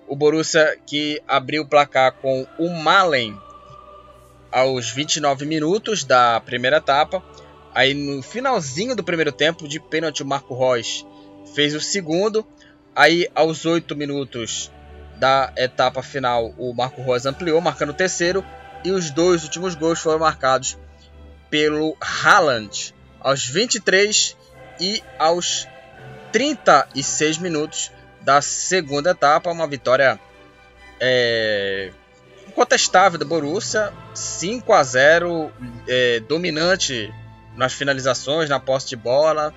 [0.07, 3.35] O Borussia que abriu o placar com o Malen
[4.55, 7.21] aos 29 minutos da primeira etapa.
[7.73, 11.05] Aí no finalzinho do primeiro tempo, de pênalti, o Marco Reus
[11.53, 12.47] fez o segundo.
[12.95, 14.71] Aí aos 8 minutos
[15.17, 18.45] da etapa final, o Marco Reus ampliou, marcando o terceiro.
[18.85, 20.77] E os dois últimos gols foram marcados
[21.49, 24.37] pelo Haaland aos 23
[24.79, 25.67] e aos
[26.31, 27.91] 36 minutos
[28.21, 29.51] da segunda etapa.
[29.51, 30.17] Uma vitória
[30.97, 31.91] é,
[32.55, 35.51] incontestável do Borussia, 5 a 0
[35.87, 37.13] é, dominante
[37.57, 39.53] nas finalizações, na posse de bola.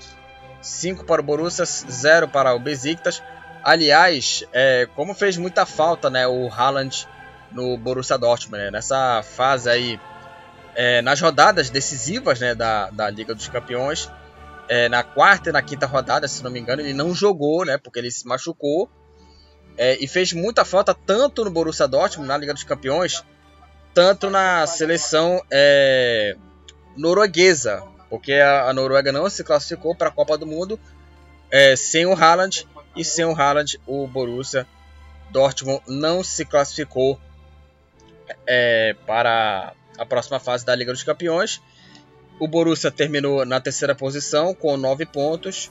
[0.60, 3.22] 5 para o Borussia, 0 para o Besiktas.
[3.62, 7.06] Aliás, é, como fez muita falta né, o Haaland
[7.52, 10.00] no Borussia Dortmund, né, nessa fase aí,
[10.74, 14.10] é, nas rodadas decisivas né, da, da Liga dos Campeões,
[14.68, 17.78] é, na quarta e na quinta rodada, se não me engano, ele não jogou, né,
[17.78, 18.90] porque ele se machucou.
[19.78, 23.24] É, e fez muita falta tanto no Borussia Dortmund, na Liga dos Campeões,
[23.94, 26.36] tanto na seleção é,
[26.96, 30.78] norueguesa, porque a, a, Noruega não se classificou para a Copa do Mundo
[31.50, 34.66] é, sem o Haaland, e sem o Haaland o Borussia
[35.30, 37.20] Dortmund não se classificou
[38.46, 41.62] é, para a próxima fase da Liga dos Campeões.
[42.40, 45.70] O Borussia terminou na terceira posição com nove pontos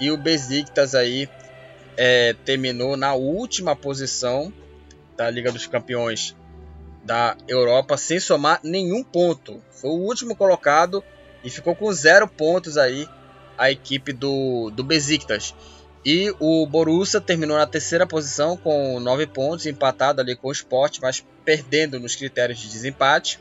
[0.00, 1.28] e o Besiktas aí
[1.96, 4.52] é, terminou na última posição
[5.16, 6.36] da Liga dos Campeões
[7.04, 9.62] da Europa sem somar nenhum ponto.
[9.70, 11.02] Foi o último colocado
[11.42, 13.08] e ficou com zero pontos aí
[13.56, 15.54] a equipe do, do Besiktas.
[16.04, 20.98] E o Borussia terminou na terceira posição com nove pontos, empatado ali com o Sport,
[21.00, 23.40] mas perdendo nos critérios de desempate.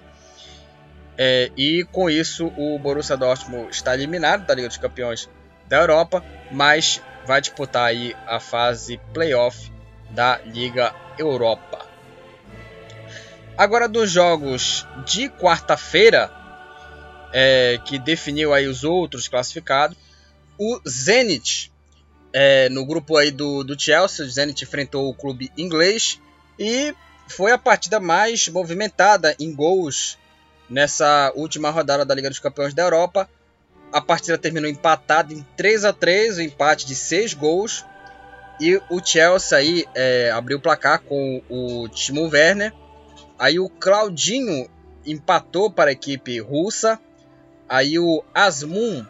[1.18, 5.30] É, e com isso o Borussia Dortmund está eliminado da Liga dos Campeões
[5.68, 9.72] da Europa, mas vai disputar aí a fase playoff
[10.12, 11.86] da Liga Europa.
[13.58, 16.32] Agora dos jogos de quarta-feira,
[17.32, 19.98] é, que definiu aí os outros classificados,
[20.58, 21.72] o Zenit,
[22.34, 26.20] é, no grupo aí do, do Chelsea, o Zenit enfrentou o clube inglês
[26.60, 26.94] e
[27.28, 30.18] foi a partida mais movimentada em gols
[30.70, 33.30] nessa última rodada da Liga dos Campeões da Europa,
[33.92, 37.86] a partida terminou empatada em 3 a 3 o um empate de 6 gols.
[38.60, 42.74] E o Chelsea aí é, abriu o placar com o Timo Werner.
[43.38, 44.70] Aí o Claudinho
[45.06, 47.00] empatou para a equipe russa.
[47.68, 49.06] Aí o Asmun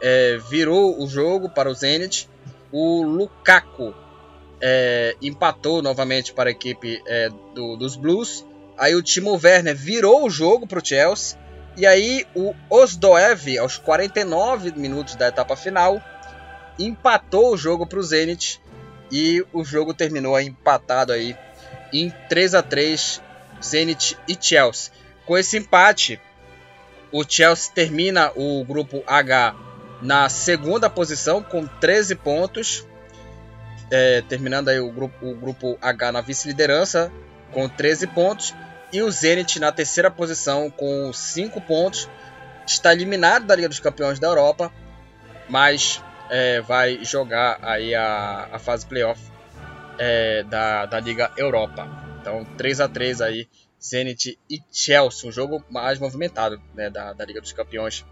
[0.00, 2.28] é, virou o jogo para o Zenit.
[2.72, 3.94] O Lukaku
[4.60, 8.44] é, empatou novamente para a equipe é, do, dos Blues.
[8.78, 11.38] Aí o Timo Werner virou o jogo para o Chelsea.
[11.76, 16.02] E aí o Osdoev, aos 49 minutos da etapa final,
[16.78, 18.60] empatou o jogo para o Zenit.
[19.10, 21.36] E o jogo terminou empatado aí
[21.92, 23.20] em 3 a 3
[23.62, 24.92] Zenit e Chelsea.
[25.26, 26.20] Com esse empate,
[27.12, 29.54] o Chelsea termina o grupo H
[30.00, 32.86] na segunda posição com 13 pontos,
[33.90, 37.12] é, terminando aí o grupo, o grupo H na vice-liderança
[37.52, 38.54] com 13 pontos
[38.92, 42.08] e o Zenit na terceira posição com 5 pontos.
[42.66, 44.72] Está eliminado da Liga dos Campeões da Europa,
[45.48, 49.20] mas é, vai jogar aí a, a fase playoff
[49.98, 51.88] é, da, da Liga Europa.
[52.20, 53.48] Então 3 a 3 aí
[53.82, 58.04] Zenit e Chelsea, um jogo mais movimentado né, da, da Liga dos Campeões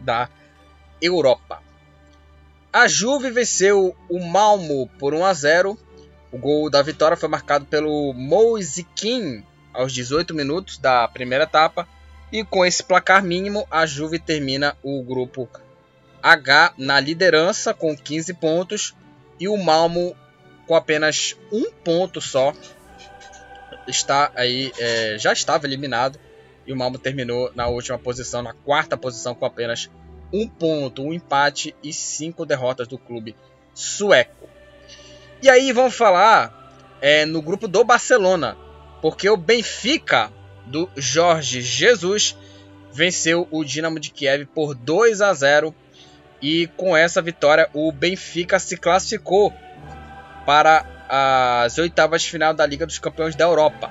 [0.00, 0.30] da
[1.02, 1.62] Europa.
[2.72, 5.78] A Juve venceu o Malmo por 1 a 0.
[6.30, 9.44] O gol da vitória foi marcado pelo Moisikin
[9.78, 11.88] aos 18 minutos da primeira etapa.
[12.32, 15.48] E com esse placar mínimo, a Juve termina o grupo
[16.20, 18.94] H na liderança com 15 pontos
[19.38, 20.16] e o Malmo
[20.66, 22.52] com apenas um ponto só
[23.86, 26.18] está aí, é, já estava eliminado
[26.66, 29.88] e o Malmo terminou na última posição, na quarta posição, com apenas
[30.30, 33.34] um ponto, um empate e cinco derrotas do clube
[33.72, 34.50] sueco.
[35.40, 38.56] E aí vamos falar é, no grupo do Barcelona,
[39.00, 40.30] porque o Benfica
[40.66, 42.36] do Jorge Jesus
[42.92, 45.74] venceu o Dinamo de Kiev por 2 a 0
[46.40, 49.52] e com essa vitória o Benfica se classificou
[50.46, 53.90] para as oitavas de final da Liga dos Campeões da Europa.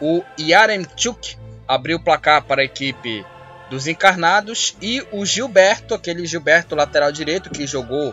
[0.00, 3.24] O Yaremchuk abriu o placar para a equipe
[3.70, 8.12] dos encarnados e o Gilberto, aquele Gilberto lateral direito que jogou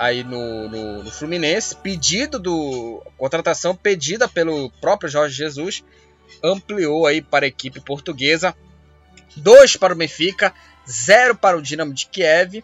[0.00, 5.84] aí no, no, no, Fluminense, pedido do contratação pedida pelo próprio Jorge Jesus,
[6.42, 8.56] ampliou aí para a equipe portuguesa,
[9.36, 10.54] dois para o Benfica,
[10.90, 12.62] zero para o Dinamo de Kiev.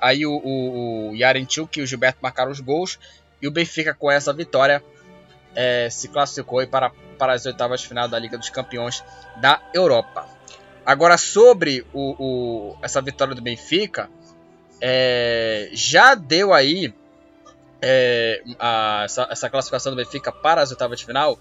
[0.00, 2.96] Aí o, o, o e o Gilberto marcaram os gols
[3.42, 4.80] e o Benfica, com essa vitória,
[5.56, 9.02] é, se classificou para, para as oitavas de final da Liga dos Campeões
[9.40, 10.28] da Europa.
[10.86, 14.08] Agora, sobre o, o essa vitória do Benfica,
[14.80, 16.94] é, já deu aí
[17.80, 21.38] é, a, essa, essa, classificação do Benfica para as oitavas de final,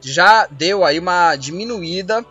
[0.00, 2.24] já deu aí uma diminuída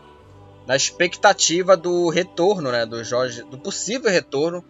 [0.65, 4.63] na expectativa do retorno, né, do Jorge, do possível retorno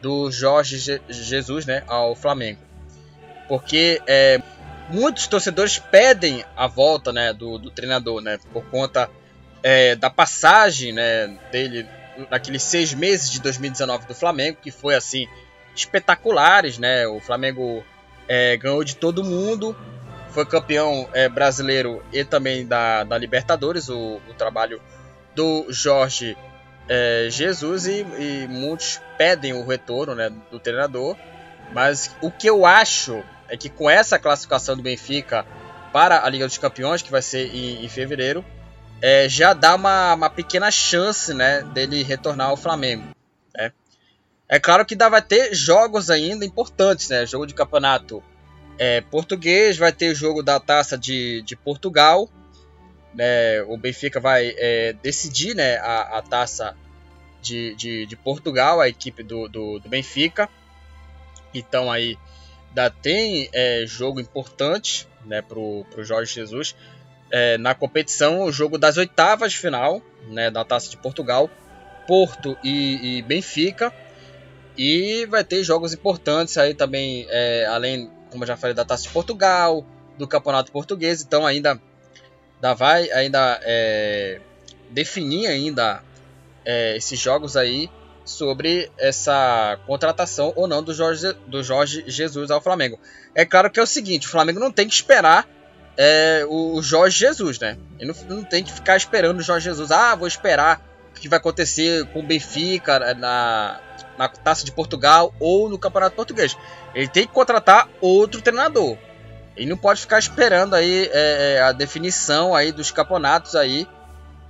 [0.00, 2.60] do Jorge Je Jesus, né, ao Flamengo.
[3.48, 4.40] Porque é,
[4.88, 9.10] muitos torcedores pedem a volta né, do, do treinador, né, por conta
[9.62, 11.86] é, da passagem né, dele
[12.30, 15.26] naqueles seis meses de 2019 do Flamengo, que foi assim
[15.74, 17.06] espetaculares, né?
[17.06, 17.84] O Flamengo
[18.28, 19.76] é, ganhou de todo mundo,
[20.30, 24.80] foi campeão é, brasileiro e também da, da Libertadores, o, o trabalho
[25.34, 26.36] do Jorge
[26.88, 31.16] é, Jesus e, e, muitos pedem o retorno né, do treinador.
[31.72, 35.44] Mas o que eu acho é que com essa classificação do Benfica
[35.92, 38.44] para a Liga dos Campeões, que vai ser em, em fevereiro,
[39.00, 43.04] é, já dá uma, uma, pequena chance né, dele retornar ao Flamengo.
[43.54, 43.72] Né?
[44.48, 47.26] É claro que dá, vai ter jogos ainda importantes, né?
[47.26, 48.22] Jogo de campeonato
[48.78, 52.28] é, português, vai ter jogo da taça de, de Portugal.
[53.14, 53.62] Né?
[53.62, 56.76] O Benfica vai é, decidir né, a, a taça
[57.42, 60.48] de, de, de, Portugal, a equipe do, do, do Benfica.
[61.52, 62.18] Então aí
[62.68, 66.74] ainda tem é, jogo importante né, para o Jorge Jesus
[67.30, 71.50] é, na competição, o jogo das oitavas de final né, da Taça de Portugal,
[72.06, 73.92] Porto e, e Benfica.
[74.76, 79.04] E vai ter jogos importantes aí também, é, além, como eu já falei, da Taça
[79.04, 79.84] de Portugal,
[80.18, 81.22] do Campeonato Português.
[81.22, 81.80] Então ainda,
[82.56, 84.40] ainda vai ainda é,
[84.90, 86.02] definir ainda
[86.64, 87.90] é, esses jogos aí
[88.24, 92.98] sobre essa contratação ou não do Jorge, do Jorge Jesus ao Flamengo.
[93.34, 95.48] É claro que é o seguinte, o Flamengo não tem que esperar
[95.96, 97.78] é, o, Jorge Jesus, né?
[97.98, 99.90] Ele não, não, tem que ficar esperando o Jorge Jesus.
[99.90, 103.80] Ah, vou esperar o que vai acontecer com o Benfica na,
[104.18, 106.56] na Taça de Portugal ou no Campeonato Português.
[106.94, 108.98] Ele tem que contratar outro treinador.
[109.56, 113.88] Ele não pode ficar esperando aí é, é a definição aí dos campeonatos aí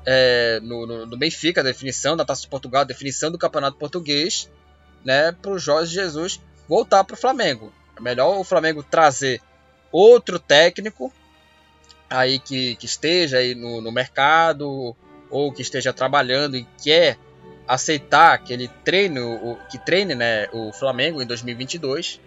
[0.04, 3.76] é, no, no, no, Benfica, a definição da Taça de Portugal, a definição do Campeonato
[3.76, 4.50] Português,
[5.04, 7.72] né, para o Jorge Jesus voltar para o Flamengo.
[7.96, 9.40] É melhor o Flamengo trazer
[9.92, 11.12] outro técnico
[12.08, 14.96] aí que, que esteja aí no, no mercado
[15.30, 17.18] ou que esteja trabalhando e quer
[17.66, 22.20] aceitar que ele treine o, que treine né, o Flamengo em 2022,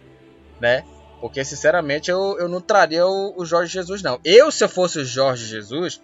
[0.60, 0.84] né?
[1.22, 4.20] Porque sinceramente eu, eu não traria o, o Jorge Jesus não.
[4.24, 6.02] Eu se eu fosse o Jorge Jesus,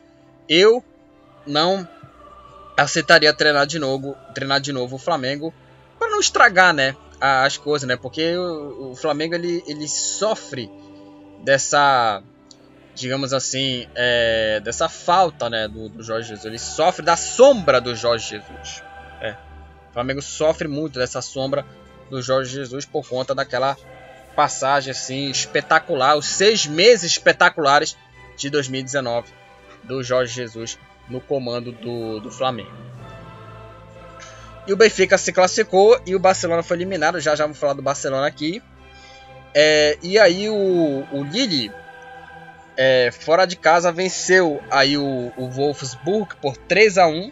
[0.48, 0.84] eu
[1.46, 1.88] não
[2.78, 5.54] aceitaria treinar de novo, treinar de novo o Flamengo
[5.98, 7.96] para não estragar, né, as coisas, né?
[7.96, 10.70] Porque o, o, Flamengo ele, ele sofre
[11.44, 12.22] dessa,
[12.96, 16.46] digamos assim, é, dessa falta, né, do, do, Jorge Jesus.
[16.46, 18.82] Ele sofre da sombra do Jorge Jesus.
[19.22, 19.36] É.
[19.90, 21.66] O Flamengo sofre muito dessa sombra
[22.10, 23.78] do Jorge Jesus por conta daquela
[24.36, 27.98] passagem assim espetacular, os seis meses espetaculares
[28.38, 29.32] de 2019
[29.84, 30.78] do Jorge Jesus
[31.10, 32.72] no comando do, do Flamengo.
[34.68, 37.20] E o Benfica se classificou e o Barcelona foi eliminado.
[37.20, 38.62] Já já vamos falar do Barcelona aqui.
[39.54, 41.72] É, e aí o, o Lille,
[42.78, 47.32] é, fora de casa, venceu aí o, o Wolfsburg por 3 a 1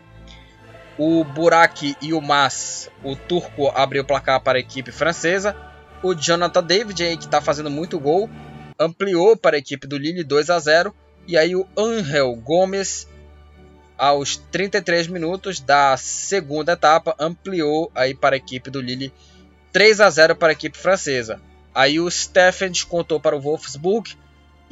[0.98, 5.56] O Burak e o Mas, o turco, abriu o placar para a equipe francesa.
[6.02, 8.30] O Jonathan David, aí, que está fazendo muito gol,
[8.80, 10.94] ampliou para a equipe do Lille 2 a 0
[11.28, 13.08] E aí o Angel Gomes
[13.98, 19.14] aos 33 minutos da segunda etapa, ampliou aí para a equipe do Lille
[19.72, 21.40] 3 a 0 para a equipe francesa.
[21.74, 24.16] Aí o Steffen descontou para o Wolfsburg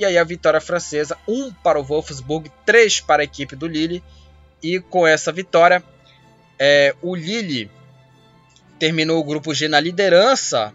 [0.01, 4.03] e aí a vitória francesa 1 para o Wolfsburg, 3 para a equipe do Lille.
[4.61, 5.83] E com essa vitória,
[6.57, 7.69] é, o Lille
[8.79, 10.73] terminou o grupo G na liderança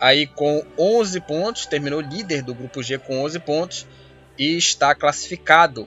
[0.00, 3.86] aí com 11 pontos, terminou líder do grupo G com 11 pontos
[4.38, 5.86] e está classificado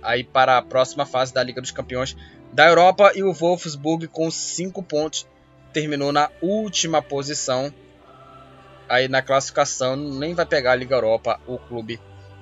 [0.00, 2.16] aí para a próxima fase da Liga dos Campeões
[2.52, 5.26] da Europa e o Wolfsburg com 5 pontos
[5.72, 7.74] terminou na última posição
[8.88, 12.00] aí na classificação, nem vai pegar a Liga Europa o clube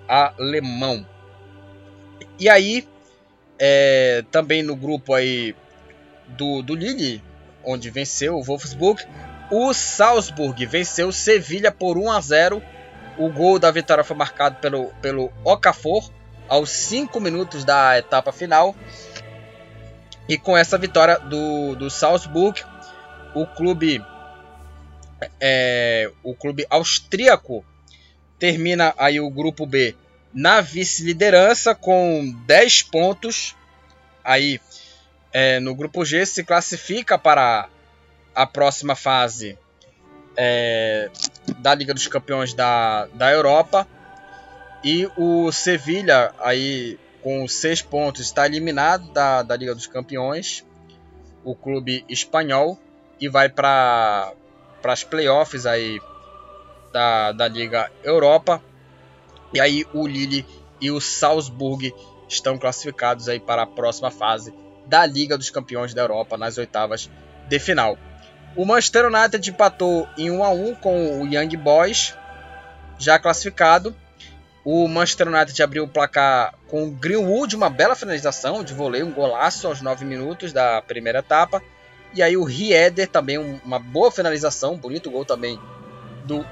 [0.08, 1.06] alemão.
[2.38, 2.86] E aí
[3.58, 5.54] é, também no grupo aí
[6.28, 7.22] do, do Lille,
[7.64, 9.02] onde venceu o Wolfsburg,
[9.50, 12.62] o Salzburg venceu o Sevilha por 1 a 0.
[13.16, 16.10] O gol da vitória foi marcado pelo, pelo Okafor
[16.48, 18.74] aos 5 minutos da etapa final.
[20.28, 22.62] E com essa vitória do, do Salzburg,
[23.34, 24.02] o clube
[25.40, 27.64] é, o clube austríaco
[28.38, 29.94] termina aí o grupo B
[30.32, 33.56] na vice-liderança com 10 pontos.
[34.22, 34.60] Aí
[35.32, 37.68] é, no grupo G se classifica para
[38.34, 39.58] a próxima fase
[40.36, 41.10] é,
[41.58, 43.86] da Liga dos Campeões da, da Europa
[44.82, 50.62] e o Sevilha, aí com seis pontos, está eliminado da, da Liga dos Campeões,
[51.42, 52.78] o clube espanhol,
[53.18, 54.34] e vai para
[54.92, 56.00] as playoffs aí
[56.92, 58.62] da, da Liga Europa.
[59.52, 60.46] E aí o Lille
[60.80, 61.94] e o Salzburg
[62.28, 64.52] estão classificados aí para a próxima fase
[64.86, 67.10] da Liga dos Campeões da Europa nas oitavas
[67.48, 67.98] de final.
[68.56, 72.14] O Manchester United empatou em 1 a 1 com o Young Boys,
[72.98, 73.94] já classificado.
[74.64, 79.12] O Manchester United abriu o placar com o Greenwood, uma bela finalização de voleio, um
[79.12, 81.62] golaço aos 9 minutos da primeira etapa.
[82.14, 85.58] E aí o Rieder também, uma boa finalização, bonito gol também
[86.24, 86.46] do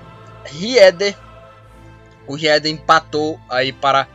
[0.44, 1.16] Rieder.
[2.26, 4.08] O Rieder empatou aí para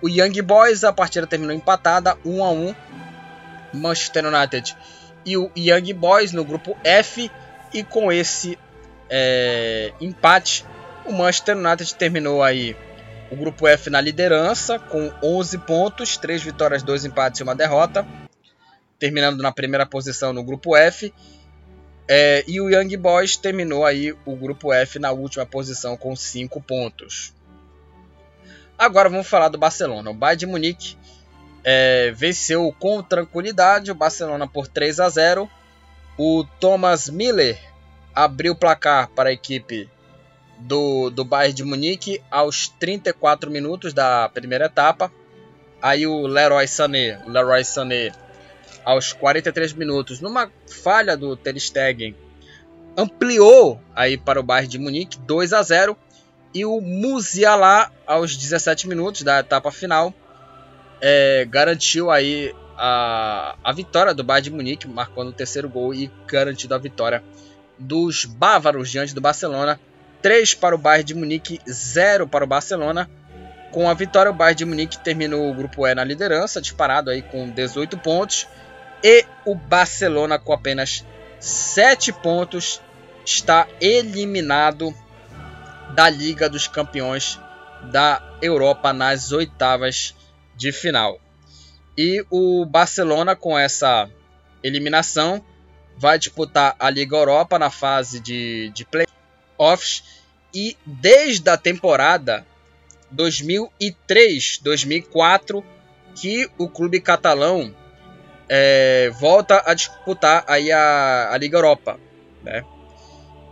[0.00, 2.74] o Young Boys, a partida terminou empatada, 1 a 1.
[3.74, 4.76] Manchester United
[5.24, 7.30] e o Young Boys no grupo F.
[7.72, 8.56] E com esse
[9.10, 10.64] é, empate,
[11.04, 12.76] o Manchester United terminou aí
[13.30, 18.06] o grupo F na liderança com 11 pontos, 3 vitórias, 2 empates e uma derrota,
[18.98, 21.12] terminando na primeira posição no grupo F.
[22.06, 26.60] É, e o Young Boys terminou aí o grupo F na última posição com 5
[26.60, 27.32] pontos.
[28.76, 30.10] Agora vamos falar do Barcelona.
[30.10, 30.96] O Bayern de Munique
[31.62, 35.50] é, venceu com tranquilidade o Barcelona por 3 a 0.
[36.18, 37.58] O Thomas Miller
[38.14, 39.88] abriu o placar para a equipe
[40.58, 45.10] do, do Bayern de Munique aos 34 minutos da primeira etapa.
[45.80, 48.12] Aí o Leroy Sané, Leroy Sané
[48.84, 52.14] aos 43 minutos, numa falha do Ter Stegen,
[52.96, 55.96] ampliou aí para o Bayern de Munique 2 a 0
[56.52, 60.14] e o Musiala aos 17 minutos da etapa final
[61.00, 66.10] é, garantiu aí a, a vitória do Bayern de Munique, marcando o terceiro gol e
[66.26, 67.22] garantindo a vitória
[67.78, 69.78] dos bávaros diante do Barcelona
[70.22, 73.10] 3 para o Bayern de Munique, 0 para o Barcelona.
[73.70, 77.20] Com a vitória, o Bayern de Munique terminou o grupo E na liderança, disparado aí
[77.20, 78.46] com 18 pontos.
[79.06, 81.04] E o Barcelona, com apenas
[81.38, 82.80] 7 pontos,
[83.22, 84.94] está eliminado
[85.94, 87.38] da Liga dos Campeões
[87.92, 90.14] da Europa nas oitavas
[90.56, 91.20] de final.
[91.98, 94.08] E o Barcelona, com essa
[94.62, 95.44] eliminação,
[95.98, 100.02] vai disputar a Liga Europa na fase de, de playoffs
[100.54, 102.46] e desde a temporada
[103.14, 105.62] 2003-2004
[106.14, 107.83] que o clube catalão
[108.48, 111.98] é, volta a disputar aí a, a Liga Europa,
[112.42, 112.64] né?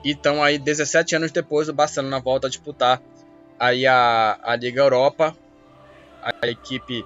[0.04, 3.00] Então aí 17 anos depois o Barcelona volta a disputar
[3.58, 5.36] aí a, a Liga Europa,
[6.20, 7.04] a equipe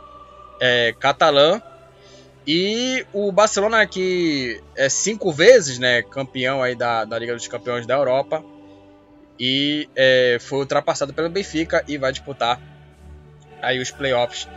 [0.61, 1.61] é, catalã.
[2.47, 7.87] E o Barcelona que é cinco vezes, né, campeão aí da, da Liga dos Campeões
[7.87, 8.43] da Europa.
[9.39, 12.61] E é, foi ultrapassado pelo Benfica e vai disputar
[13.61, 14.49] aí os playoffs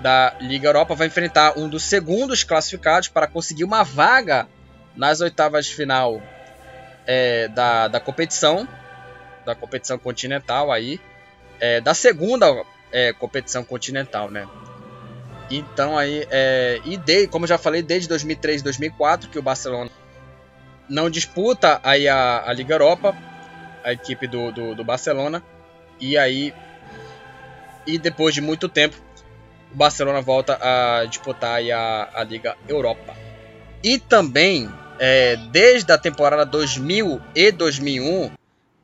[0.00, 0.94] da Liga Europa.
[0.94, 4.48] Vai enfrentar um dos segundos classificados para conseguir uma vaga
[4.96, 6.20] nas oitavas de final
[7.06, 8.68] é, da, da competição,
[9.44, 11.00] da competição continental aí,
[11.58, 14.48] é, da segunda é, competição continental, né?
[15.50, 19.90] Então aí, é, e de, como já falei, desde 2003 2004 que o Barcelona
[20.88, 23.16] não disputa aí a, a Liga Europa,
[23.82, 25.42] a equipe do, do, do Barcelona,
[26.00, 26.52] e aí,
[27.86, 28.96] e depois de muito tempo,
[29.72, 33.14] o Barcelona volta a disputar a, a Liga Europa.
[33.82, 34.68] E também,
[34.98, 38.30] é, desde a temporada 2000 e 2001,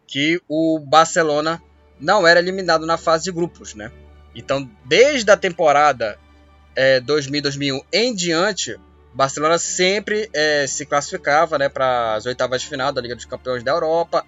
[0.06, 1.62] que o Barcelona
[1.98, 3.90] não era eliminado na fase de grupos, né?
[4.34, 6.18] Então, desde a temporada
[6.74, 8.78] é, 2000, 2001 em diante,
[9.14, 13.62] Barcelona sempre é, se classificava né, para as oitavas de final da Liga dos Campeões
[13.62, 14.24] da Europa,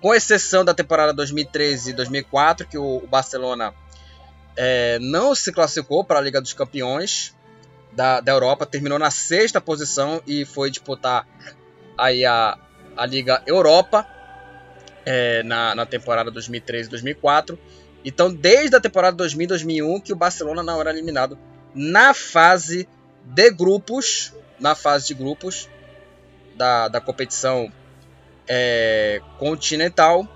[0.00, 3.74] com exceção da temporada 2013 e 2004, que o, o Barcelona
[4.60, 7.32] é, não se classificou para a Liga dos Campeões
[7.92, 11.26] da, da Europa, terminou na sexta posição e foi disputar
[11.96, 12.58] aí a,
[12.96, 14.04] a Liga Europa
[15.06, 17.58] é, na, na temporada 2013 e 2004.
[18.04, 21.38] Então, desde a temporada 2000 2001 que o Barcelona não era eliminado
[21.72, 22.88] na fase
[23.24, 25.68] de grupos, na fase de grupos
[26.56, 27.72] da, da competição
[28.48, 30.26] é, continental.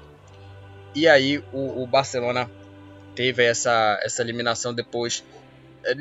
[0.94, 2.48] E aí o, o, Barcelona
[3.14, 5.24] teve essa, essa eliminação depois,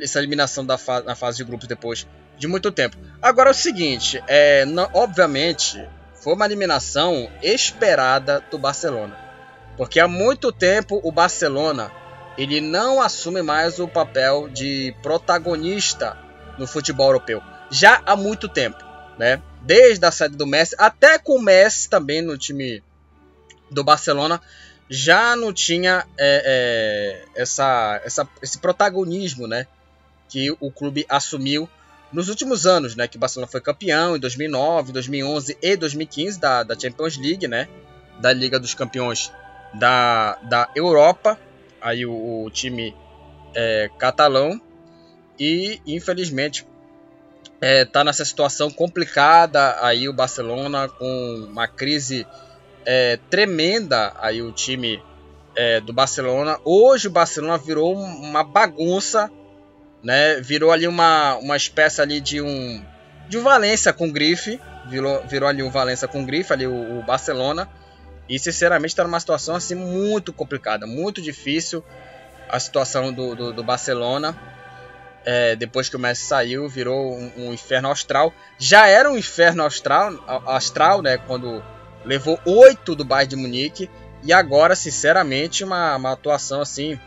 [0.02, 2.08] essa eliminação da fa na fase de grupos depois
[2.38, 2.98] de muito tempo.
[3.22, 9.18] Agora é o seguinte, é, não, obviamente foi uma eliminação esperada do Barcelona,
[9.78, 11.92] porque há muito tempo o Barcelona
[12.38, 16.18] ele não assume mais o papel de protagonista
[16.58, 17.42] no futebol europeu.
[17.70, 18.84] Já há muito tempo,
[19.18, 19.42] né?
[19.62, 22.84] Desde a saída do Messi, até com o Messi também no time
[23.70, 24.42] do Barcelona,
[24.94, 29.66] já não tinha é, é, essa, essa, esse protagonismo, né?
[30.28, 31.70] Que o clube assumiu
[32.12, 33.08] nos últimos anos, né?
[33.08, 37.70] Que o Barcelona foi campeão em 2009, 2011 e 2015 da, da Champions League, né?
[38.20, 39.32] Da Liga dos Campeões
[39.74, 41.40] da, da Europa
[41.82, 42.94] aí o, o time
[43.56, 44.62] é, catalão
[45.40, 46.68] e infelizmente
[47.62, 52.28] está é, nessa situação complicada aí o Barcelona com uma crise
[52.86, 55.02] é, tremenda aí o time
[55.56, 59.30] é, do Barcelona hoje o Barcelona virou uma bagunça
[60.04, 62.84] né virou ali uma, uma espécie ali de um
[63.28, 67.04] de um Valência com grife virou, virou ali um Valência com grife ali o, o
[67.04, 67.70] Barcelona
[68.32, 71.84] e sinceramente está numa situação assim muito complicada, muito difícil
[72.48, 74.38] a situação do, do, do Barcelona.
[75.26, 78.34] É, depois que o Messi saiu, virou um, um, inferno austral.
[78.58, 80.14] Já era um inferno austral,
[80.48, 81.18] astral, né?
[81.18, 81.62] Quando
[82.06, 83.90] levou oito do Bayern de Munique.
[84.24, 87.00] E agora, sinceramente, uma, uma atuação assim,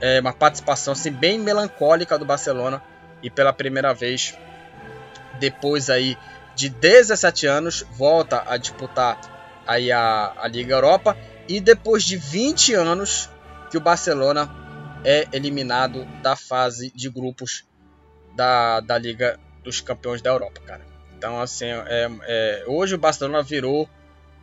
[0.00, 2.82] é, uma participação assim bem melancólica do Barcelona.
[3.22, 4.36] E pela primeira vez,
[5.40, 6.16] depois aí
[6.54, 11.16] de 17 anos, volta a disputar aí a, a Liga Europa
[11.46, 13.30] e depois de 20 anos
[13.70, 14.48] que o Barcelona
[15.04, 17.64] é eliminado da fase de grupos
[18.34, 20.84] da, da Liga dos Campeões da Europa, cara.
[21.16, 23.88] Então, assim, é, é, hoje o Barcelona virou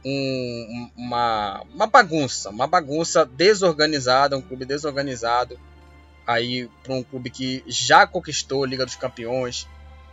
[0.05, 5.59] um, uma, uma bagunça, uma bagunça desorganizada, um clube desorganizado
[6.27, 9.67] aí para um clube que já conquistou a Liga dos Campeões,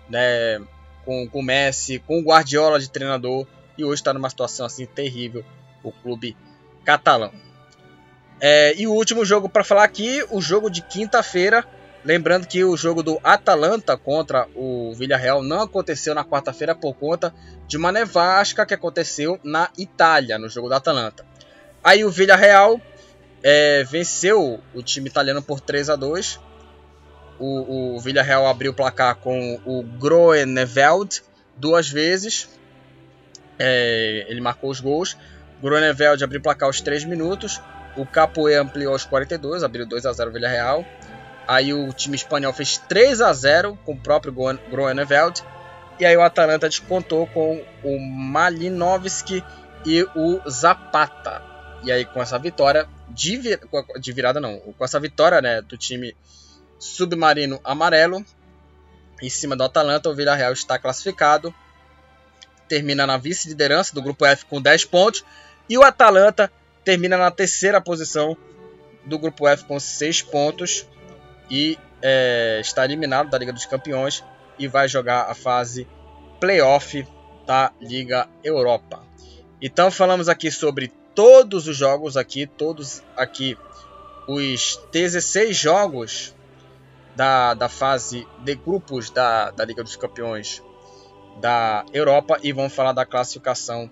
[0.09, 0.61] né,
[1.05, 4.87] com, com o Messi, com o Guardiola de treinador e hoje está numa situação assim
[4.87, 5.45] terrível
[5.83, 6.37] o clube
[6.85, 7.33] catalão.
[8.41, 11.65] É, e o último jogo para falar aqui, o jogo de quinta-feira.
[12.05, 17.33] Lembrando que o jogo do Atalanta contra o Villarreal não aconteceu na quarta-feira por conta
[17.69, 21.25] de uma nevasca que aconteceu na Itália, no jogo do Atalanta.
[21.83, 22.81] Aí o Villarreal
[23.43, 26.41] é, venceu o time italiano por 3 a 2
[27.39, 31.23] o, o Villarreal abriu o placar com o Groeneveld
[31.57, 32.49] duas vezes
[33.59, 35.17] é, ele marcou os gols.
[35.63, 37.61] Grunewald abriu o placar aos 3 minutos.
[37.97, 40.85] O Capoe ampliou aos 42, abriu 2 a 0 Villarreal.
[41.47, 45.43] Aí o time espanhol fez 3 a 0 com o próprio Grunewald.
[45.99, 49.45] E aí o Atalanta descontou com o Malinovski
[49.85, 51.43] e o Zapata.
[51.83, 53.61] E aí com essa vitória de, vir...
[54.01, 56.17] de virada não, com essa vitória né, do time
[56.79, 58.25] submarino amarelo
[59.23, 61.55] em cima do Atalanta, o Villarreal está classificado.
[62.67, 65.25] Termina na vice-liderança do grupo F com 10 pontos.
[65.69, 66.51] E o Atalanta
[66.85, 68.37] termina na terceira posição
[69.05, 70.89] do grupo F com 6 pontos.
[71.51, 74.25] E é, está eliminado da Liga dos Campeões
[74.59, 75.87] e vai jogar a fase
[76.41, 77.07] playoff
[77.47, 79.03] da Liga Europa.
[79.61, 83.57] Então falamos aqui sobre todos os jogos aqui, todos aqui
[84.27, 86.35] os 16 jogos
[87.15, 90.63] da, da fase de grupos da, da Liga dos Campeões
[91.41, 93.91] da Europa e vamos falar da classificação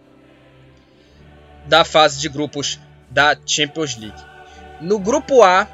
[1.66, 2.78] da fase de grupos
[3.10, 4.22] da Champions League.
[4.80, 5.66] No grupo A,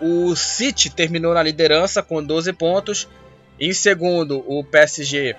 [0.00, 3.08] o City terminou na liderança com 12 pontos.
[3.58, 5.34] Em segundo, o PSG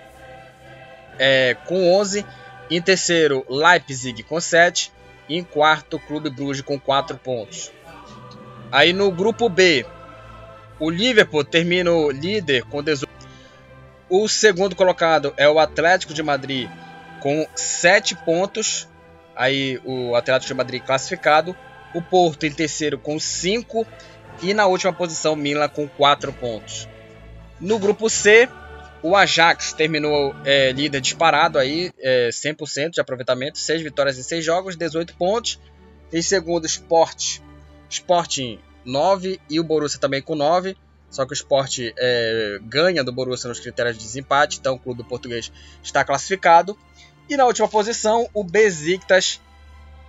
[1.17, 2.25] é, com 11.
[2.69, 4.91] Em terceiro, Leipzig com 7.
[5.27, 7.71] E em quarto, o Clube Bruges com 4 pontos.
[8.71, 9.85] Aí no grupo B,
[10.79, 13.09] o Liverpool termina líder com 18.
[14.09, 16.69] O segundo colocado é o Atlético de Madrid
[17.19, 18.87] com 7 pontos.
[19.35, 21.55] Aí o Atlético de Madrid classificado.
[21.93, 23.85] O Porto em terceiro com 5.
[24.41, 26.87] E na última posição, Milan com 4 pontos.
[27.59, 28.47] No grupo C,
[29.01, 34.43] o Ajax terminou é, líder disparado aí, é, 100% de aproveitamento, 6 vitórias em 6
[34.43, 35.59] jogos, 18 pontos.
[36.11, 37.39] Em segundo, Sport,
[37.89, 40.75] Sporting 9 e o Borussia também com 9.
[41.09, 45.03] Só que o Sport é, ganha do Borussia nos critérios de desempate, então o clube
[45.03, 45.51] português
[45.83, 46.77] está classificado.
[47.27, 49.41] E na última posição, o Besiktas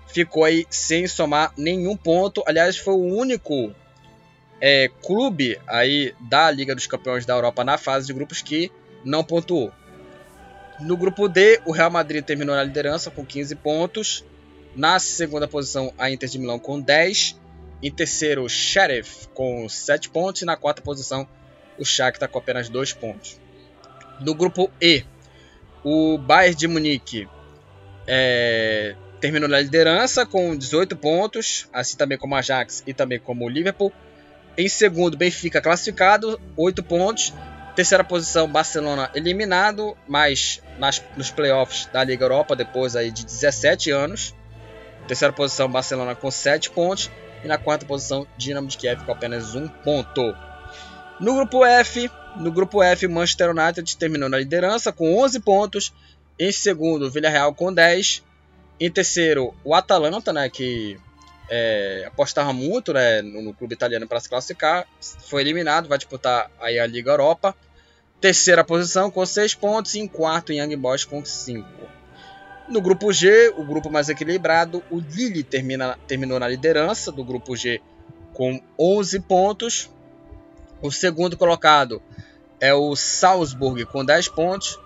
[0.09, 2.43] ficou aí sem somar nenhum ponto.
[2.47, 3.75] Aliás, foi o único
[4.61, 8.71] é, clube aí da Liga dos Campeões da Europa na fase de grupos que
[9.05, 9.73] não pontuou.
[10.81, 14.25] No grupo D, o Real Madrid terminou na liderança com 15 pontos.
[14.75, 17.39] Na segunda posição, a Inter de Milão com 10.
[17.83, 20.43] Em terceiro, o Sheriff com 7 pontos.
[20.43, 21.29] E na quarta posição,
[21.79, 23.39] o Shakhtar com apenas 2 pontos.
[24.21, 25.05] No grupo E,
[25.85, 27.29] o Bayern de Munique
[28.07, 33.45] é, terminou na liderança com 18 pontos, assim também como o Ajax e também como
[33.45, 33.93] o Liverpool.
[34.57, 37.33] Em segundo, Benfica classificado, 8 pontos.
[37.75, 43.91] Terceira posição, Barcelona eliminado, mas nas, nos playoffs da Liga Europa, depois aí de 17
[43.91, 44.35] anos.
[45.07, 47.11] Terceira posição, Barcelona com 7 pontos.
[47.43, 50.35] E na quarta posição, Dinamo de Kiev com apenas um ponto.
[51.19, 55.93] No grupo F, no grupo F, Manchester United terminou na liderança com 11 pontos.
[56.39, 58.23] Em segundo, Villarreal com 10.
[58.79, 60.99] Em terceiro, o Atalanta, né, que
[61.51, 64.87] é, apostava muito né, no, no clube italiano para se classificar.
[65.01, 67.57] Foi eliminado, vai disputar aí a Liga Europa.
[68.21, 69.95] Terceira posição com 6 pontos.
[69.95, 71.69] E em quarto, Young Boys com 5.
[72.69, 77.57] No grupo G, o grupo mais equilibrado, o Lille termina, terminou na liderança do grupo
[77.57, 77.83] G
[78.33, 79.91] com 11 pontos.
[80.81, 82.01] O segundo colocado
[82.61, 84.79] é o Salzburg com 10 pontos.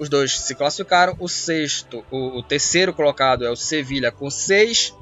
[0.00, 1.16] Os dois se classificaram.
[1.20, 4.94] O sexto, o, o terceiro colocado é o Sevilha com 6.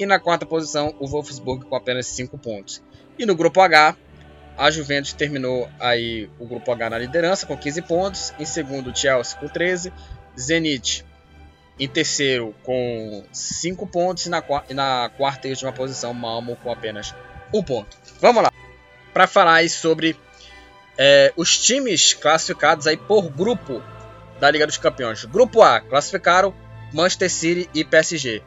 [0.00, 2.82] E na quarta posição, o Wolfsburg com apenas 5 pontos.
[3.18, 3.94] E no grupo H,
[4.56, 8.32] a Juventus terminou aí o grupo H na liderança com 15 pontos.
[8.38, 9.92] Em segundo, Chelsea com 13.
[10.40, 11.04] Zenit
[11.78, 14.24] em terceiro com 5 pontos.
[14.24, 17.14] E na, e na quarta e última posição, Malmo com apenas
[17.52, 17.94] 1 um ponto.
[18.22, 18.50] Vamos lá.
[19.12, 20.16] Para falar aí sobre
[20.96, 23.82] é, os times classificados aí por grupo
[24.40, 25.26] da Liga dos Campeões.
[25.26, 26.54] Grupo A, classificaram
[26.90, 28.42] Manchester City e PSG.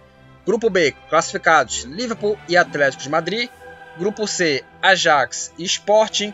[0.46, 3.50] Grupo B, classificados Liverpool e Atlético de Madrid.
[3.98, 6.34] Grupo C, Ajax e Sporting.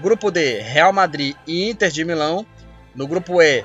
[0.00, 2.46] Grupo D, Real Madrid e Inter de Milão.
[2.94, 3.64] No grupo E,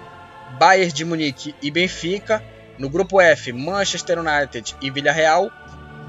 [0.59, 2.43] Bayern de Munique e Benfica.
[2.77, 5.49] No grupo F, Manchester United e Villarreal.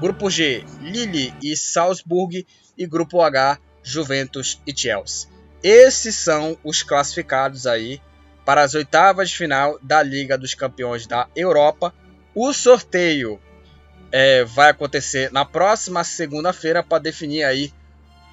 [0.01, 2.45] Grupo G, Lille e Salzburg.
[2.77, 5.29] E grupo H, Juventus e Chelsea.
[5.63, 8.01] Esses são os classificados aí
[8.45, 11.93] para as oitavas de final da Liga dos Campeões da Europa.
[12.35, 13.39] O sorteio
[14.11, 17.73] é, vai acontecer na próxima segunda-feira para definir aí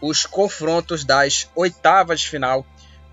[0.00, 2.66] os confrontos das oitavas de final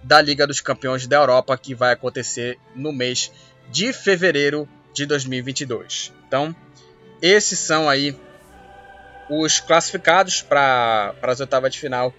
[0.03, 3.32] da Liga dos Campeões da Europa que vai acontecer no mês
[3.70, 6.14] de fevereiro de 2022.
[6.28, 6.55] Então,
[7.22, 8.18] esses são aí
[9.30, 12.14] os classificados para as oitavas de final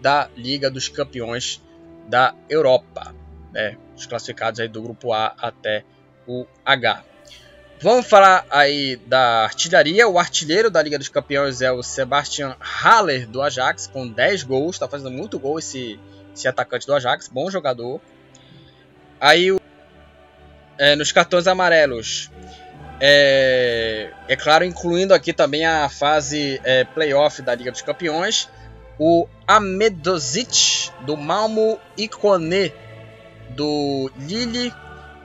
[0.00, 1.60] da Liga dos Campeões
[2.08, 3.14] da Europa,
[3.52, 3.76] né?
[3.96, 5.84] Os classificados aí do grupo A até
[6.26, 7.04] o H.
[7.84, 10.08] Vamos falar aí da artilharia.
[10.08, 14.76] O artilheiro da Liga dos Campeões é o Sebastian Haller do Ajax, com 10 gols.
[14.76, 16.00] Está fazendo muito gol esse,
[16.34, 18.00] esse atacante do Ajax, bom jogador.
[19.20, 19.54] Aí
[20.78, 22.30] é, nos cartões amarelos,
[22.98, 28.48] é, é, claro, incluindo aqui também a fase é, playoff da Liga dos Campeões,
[28.98, 32.72] o Amedozic do Malmo Icone
[33.50, 34.72] do Lille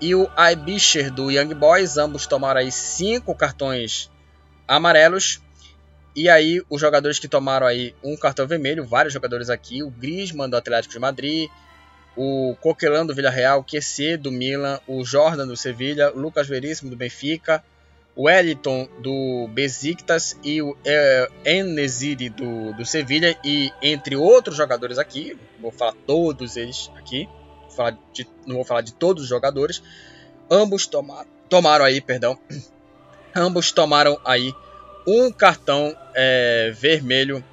[0.01, 4.09] e o Aibischer do Young Boys, ambos tomaram aí cinco cartões
[4.67, 5.41] amarelos.
[6.15, 10.49] E aí os jogadores que tomaram aí um cartão vermelho, vários jogadores aqui, o Griezmann
[10.49, 11.49] do Atlético de Madrid,
[12.15, 16.89] o Coquelin do Villarreal, o QC do Milan, o Jordan do Sevilha, o Lucas Veríssimo
[16.89, 17.63] do Benfica,
[18.15, 20.75] o Wellington do Besiktas e o
[21.45, 27.29] Enesiri do, do Sevilha e entre outros jogadores aqui, vou falar todos eles aqui,
[27.79, 29.81] falar de, não vou falar de todos os jogadores,
[30.51, 32.37] ambos tomaram, tomaram aí, perdão,
[33.35, 34.53] ambos tomaram aí
[35.07, 37.43] um cartão é, vermelho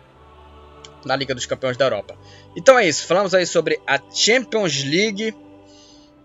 [1.04, 2.16] na Liga dos Campeões da Europa.
[2.56, 5.32] Então é isso, falamos aí sobre a Champions League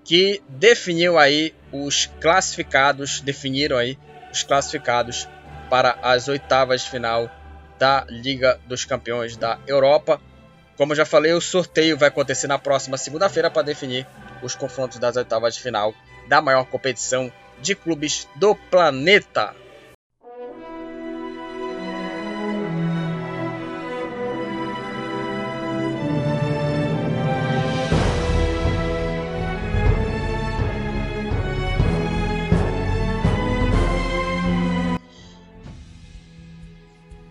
[0.04, 4.00] que definiu aí os classificados, definiram aí
[4.34, 5.28] os classificados
[5.70, 7.30] para as oitavas de final
[7.78, 10.20] da Liga dos Campeões da Europa.
[10.82, 14.08] Como já falei, o sorteio vai acontecer na próxima segunda-feira para definir
[14.42, 15.94] os confrontos das oitavas de final
[16.28, 19.56] da maior competição de clubes do planeta.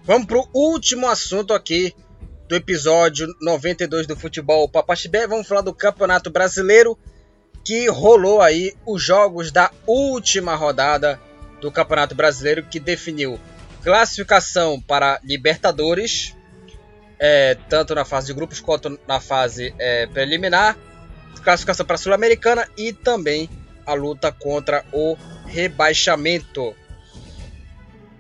[0.05, 1.93] Vamos para o último assunto aqui
[2.51, 5.25] do episódio 92 do Futebol Papaxibé.
[5.25, 6.99] Vamos falar do Campeonato Brasileiro
[7.65, 11.21] que rolou aí os jogos da última rodada
[11.61, 13.39] do Campeonato Brasileiro que definiu
[13.85, 16.35] classificação para Libertadores,
[17.21, 20.77] é, tanto na fase de grupos quanto na fase é, preliminar,
[21.45, 23.49] classificação para Sul-Americana e também
[23.87, 26.75] a luta contra o rebaixamento.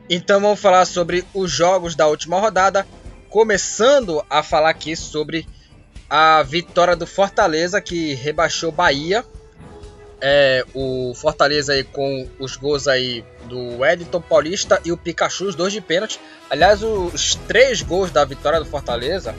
[0.08, 2.86] Então vamos falar sobre os jogos da última rodada,
[3.30, 5.46] começando a falar aqui sobre
[6.08, 9.24] a vitória do Fortaleza que rebaixou Bahia.
[10.20, 15.54] É, o Fortaleza aí com os gols aí do Edson Paulista e o Pikachu, os
[15.54, 16.20] dois de pênalti.
[16.50, 19.34] Aliás, os três gols da vitória do Fortaleza,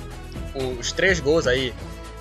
[0.80, 1.74] os três gols aí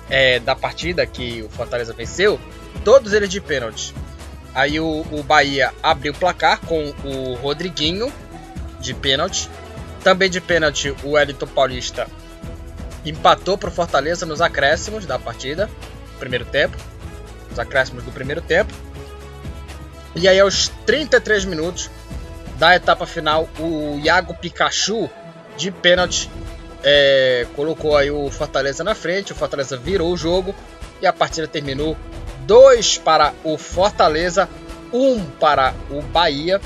[0.09, 2.39] é, da partida que o Fortaleza venceu,
[2.83, 3.95] todos eles de pênalti.
[4.53, 8.11] Aí o, o Bahia abriu o placar com o Rodriguinho
[8.81, 9.49] de pênalti.
[10.03, 12.07] Também de pênalti, o Wellington Paulista
[13.05, 15.69] empatou para o Fortaleza nos acréscimos da partida,
[16.19, 16.77] primeiro tempo,
[17.51, 18.73] os acréscimos do primeiro tempo.
[20.15, 21.89] E aí, aos 33 minutos
[22.57, 25.09] da etapa final, o Iago Pikachu,
[25.57, 26.29] de pênalti,
[26.83, 29.31] é, colocou aí o Fortaleza na frente.
[29.31, 30.53] O Fortaleza virou o jogo
[31.01, 31.95] e a partida terminou
[32.45, 34.49] 2 para o Fortaleza,
[34.91, 36.59] 1 um para o Bahia.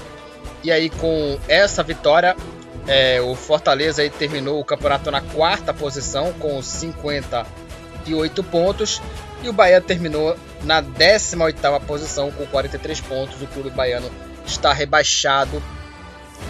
[0.63, 2.35] E aí, com essa vitória,
[2.87, 9.01] é, o Fortaleza aí terminou o campeonato na quarta posição com 58 pontos.
[9.43, 13.41] E o Bahia terminou na 18 posição com 43 pontos.
[13.41, 14.09] O clube baiano
[14.45, 15.61] está rebaixado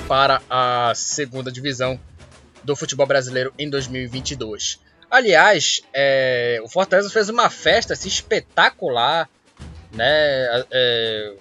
[0.08, 2.00] para a segunda divisão
[2.64, 4.80] do futebol brasileiro em 2022.
[5.10, 9.30] Aliás, é, o Fortaleza fez uma festa assim, espetacular,
[9.92, 10.66] né?
[10.72, 11.34] É,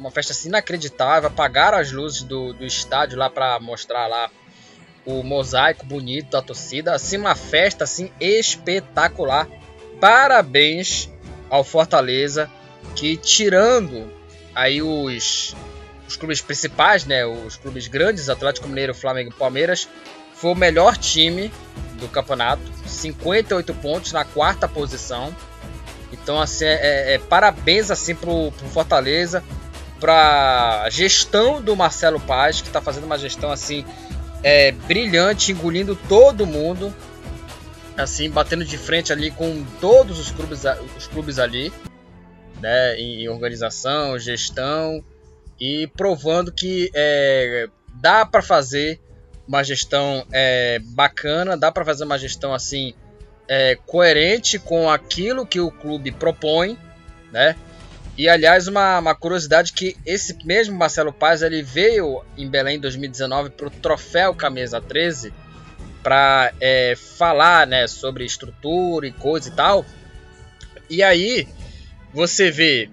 [0.00, 1.28] uma festa assim, inacreditável.
[1.28, 4.30] Apagaram as luzes do, do estádio lá para mostrar lá
[5.04, 6.94] o mosaico bonito da torcida.
[6.94, 9.46] Assim, uma festa assim espetacular.
[10.00, 11.10] Parabéns
[11.50, 12.50] ao Fortaleza
[12.96, 14.10] que tirando
[14.54, 15.54] aí os,
[16.08, 19.88] os clubes principais, né, os clubes grandes, Atlético Mineiro, Flamengo e Palmeiras,
[20.34, 21.52] foi o melhor time
[22.00, 25.34] do campeonato, 58 pontos na quarta posição.
[26.10, 29.44] Então assim, é, é, é parabéns assim pro, pro Fortaleza
[30.00, 33.84] para gestão do Marcelo Paz, que está fazendo uma gestão assim
[34.42, 36.92] é, brilhante, engolindo todo mundo,
[37.96, 40.62] assim batendo de frente ali com todos os clubes,
[40.96, 41.72] os clubes ali,
[42.60, 45.04] né, em organização, gestão
[45.60, 47.68] e provando que é,
[48.00, 48.98] dá para fazer
[49.46, 52.94] uma gestão é, bacana, dá para fazer uma gestão assim
[53.48, 56.78] é, coerente com aquilo que o clube propõe,
[57.32, 57.56] né?
[58.16, 62.80] E aliás, uma, uma curiosidade que esse mesmo Marcelo Paz ele veio em Belém em
[62.80, 65.32] 2019 para o Troféu Camisa 13
[66.02, 69.84] para é, falar né, sobre estrutura e coisa e tal.
[70.88, 71.46] E aí
[72.12, 72.90] você vê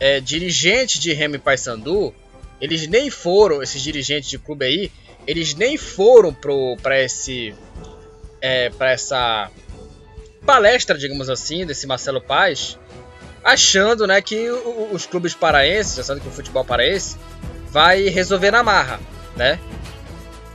[0.00, 2.14] é, dirigentes de Remy Paysandu,
[2.60, 4.92] eles nem foram, esses dirigentes de clube aí,
[5.26, 6.34] eles nem foram
[6.82, 7.54] para esse
[8.40, 9.50] é, para essa
[10.44, 12.78] palestra, digamos assim, desse Marcelo Paz
[13.44, 14.50] achando né, que
[14.92, 17.16] os clubes paraenses, achando que o futebol paraense
[17.70, 19.00] vai resolver na marra,
[19.36, 19.58] né?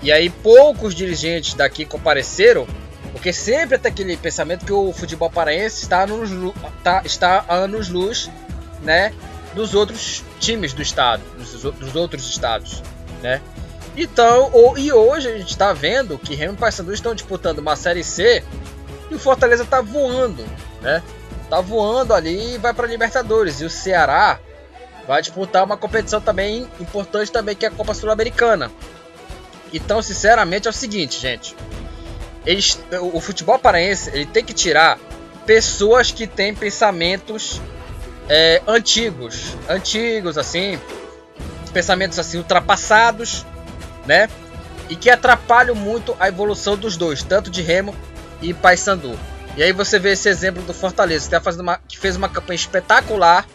[0.02, 2.68] E aí poucos dirigentes daqui compareceram,
[3.12, 6.54] porque sempre tem aquele pensamento que o futebol paraense está, anos,
[6.84, 8.30] tá, está a anos luz,
[8.82, 9.14] né,
[9.56, 12.82] dos outros times do estado, dos, dos outros estados,
[13.22, 13.42] né?
[13.96, 17.76] Então, o, e hoje a gente está vendo que Remo e Paysandu estão disputando uma
[17.76, 18.44] Série C
[19.10, 20.44] e o Fortaleza está voando,
[20.82, 21.02] né?
[21.54, 23.62] Tá voando ali e vai para Libertadores.
[23.62, 24.40] E o Ceará
[25.08, 28.72] vai disputar uma competição também importante também que é a Copa Sul-Americana.
[29.72, 31.56] Então, sinceramente, é o seguinte, gente.
[32.44, 34.98] Eles, o futebol paraense ele tem que tirar
[35.46, 37.62] pessoas que têm pensamentos
[38.28, 40.82] é, antigos, antigos assim,
[41.72, 43.46] pensamentos assim ultrapassados,
[44.08, 44.28] né?
[44.90, 47.96] E que atrapalham muito a evolução dos dois, tanto de Remo
[48.42, 49.20] e Paysandu.
[49.56, 52.28] E aí você vê esse exemplo do Fortaleza, que, tá fazendo uma, que fez uma
[52.28, 53.48] campanha espetacular,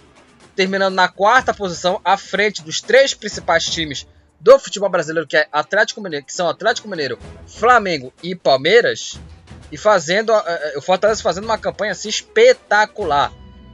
[0.54, 4.06] terminando na quarta posição, à frente dos três principais times
[4.40, 9.18] do futebol brasileiro, que é Atlético Mineiro, que são Atlético Mineiro, Flamengo e Palmeiras,
[9.72, 10.32] e fazendo
[10.76, 13.32] o Fortaleza fazendo uma campanha assim espetacular.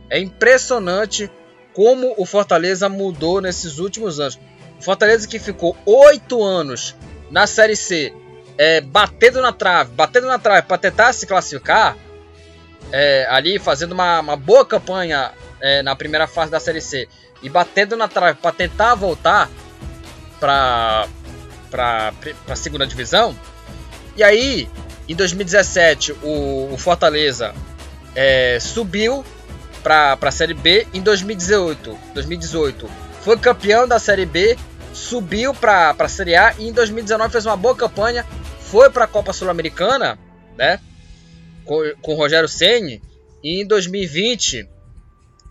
[0.09, 1.31] É impressionante
[1.75, 4.39] como o Fortaleza mudou nesses últimos anos.
[4.79, 6.97] O Fortaleza que ficou oito anos
[7.31, 8.15] na Série C,
[8.57, 11.97] é, batendo na trave, batendo na trave para tentar se classificar,
[12.93, 17.09] é, ali fazendo uma, uma boa campanha é, na primeira fase da Série C
[17.43, 19.51] e batendo na trave para tentar voltar
[20.41, 21.07] para
[22.49, 23.37] a segunda divisão.
[24.17, 24.69] E aí,
[25.09, 27.55] em 2017, o, o Fortaleza
[28.15, 29.25] é, subiu
[29.83, 30.87] para a Série B.
[30.95, 34.57] Em 2018, 2018, foi campeão da Série B,
[34.93, 36.55] subiu para a Série A.
[36.59, 38.25] E em 2019 fez uma boa campanha,
[38.61, 40.19] foi para a Copa Sul-Americana,
[40.57, 40.81] né?
[41.65, 43.03] Com, o Rogério Ceni.
[43.43, 44.69] E em 2020,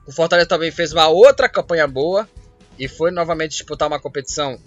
[0.08, 2.28] o Fortaleza também fez uma outra campanha boa
[2.78, 4.60] e foi novamente disputar uma competição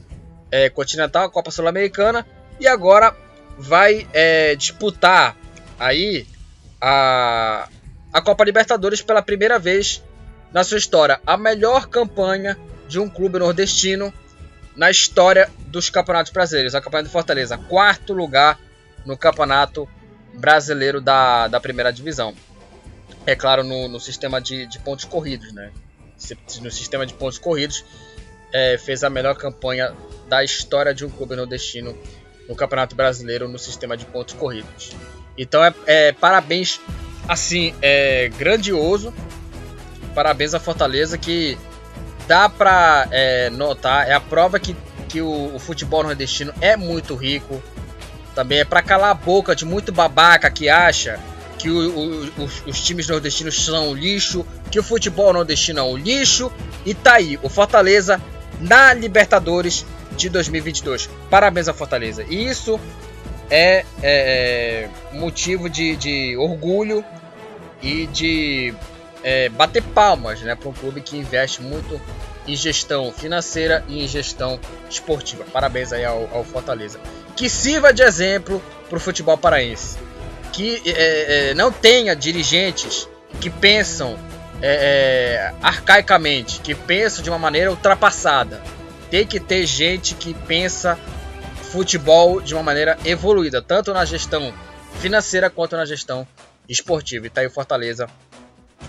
[0.51, 2.27] é, continental, a Copa Sul-Americana,
[2.61, 3.15] e agora
[3.59, 5.37] vai é, disputar
[5.79, 6.27] aí
[6.81, 7.69] a,
[8.13, 10.03] a Copa Libertadores pela primeira vez
[10.53, 11.21] na sua história.
[11.27, 12.57] A melhor campanha
[12.89, 14.13] de um clube nordestino
[14.77, 16.75] na história dos campeonatos brasileiros.
[16.75, 18.59] A campanha do Fortaleza, quarto lugar
[19.05, 19.89] no campeonato
[20.37, 22.35] brasileiro da, da primeira divisão.
[23.27, 25.71] É claro, no, no sistema de, de pontos corridos, né?
[26.63, 27.85] No sistema de pontos corridos,
[28.53, 29.93] é, fez a melhor campanha
[30.29, 31.97] da história de um clube nordestino
[32.49, 34.93] no Campeonato Brasileiro no sistema de pontos corridos.
[35.37, 36.81] Então é, é parabéns,
[37.29, 39.13] assim, é grandioso.
[40.15, 41.59] Parabéns à Fortaleza que
[42.27, 44.75] dá para é, notar, é a prova que,
[45.09, 47.63] que o, o, futebol nordestino é muito rico.
[48.37, 51.19] Também é para calar a boca de muito babaca que acha
[51.59, 55.97] que o, o, os, os, times nordestinos são lixo, que o futebol nordestino é um
[55.97, 56.53] lixo.
[56.85, 58.21] E tá aí, o Fortaleza
[58.61, 59.87] na Libertadores
[60.19, 61.09] de 2022.
[61.31, 62.27] Parabéns à Fortaleza.
[62.29, 62.79] E isso
[63.51, 67.03] é, é, é motivo de, de, orgulho
[67.81, 68.75] e de
[69.25, 71.99] é, bater palmas né, para um clube que investe muito
[72.47, 74.61] em gestão financeira e em gestão
[74.91, 75.43] esportiva.
[75.51, 77.01] Parabéns aí ao, ao Fortaleza.
[77.37, 79.99] Que sirva de exemplo para o futebol paraense.
[80.53, 83.09] Que é, é, não tenha dirigentes
[83.41, 84.19] que pensam
[84.63, 88.63] é, arcaicamente, que pensam de uma maneira ultrapassada
[89.11, 90.99] tem que ter gente que pensa
[91.71, 94.53] futebol de uma maneira evoluída, tanto na gestão
[95.01, 96.27] financeira quanto na gestão
[96.69, 97.27] esportiva.
[97.27, 98.09] E tá aí o Fortaleza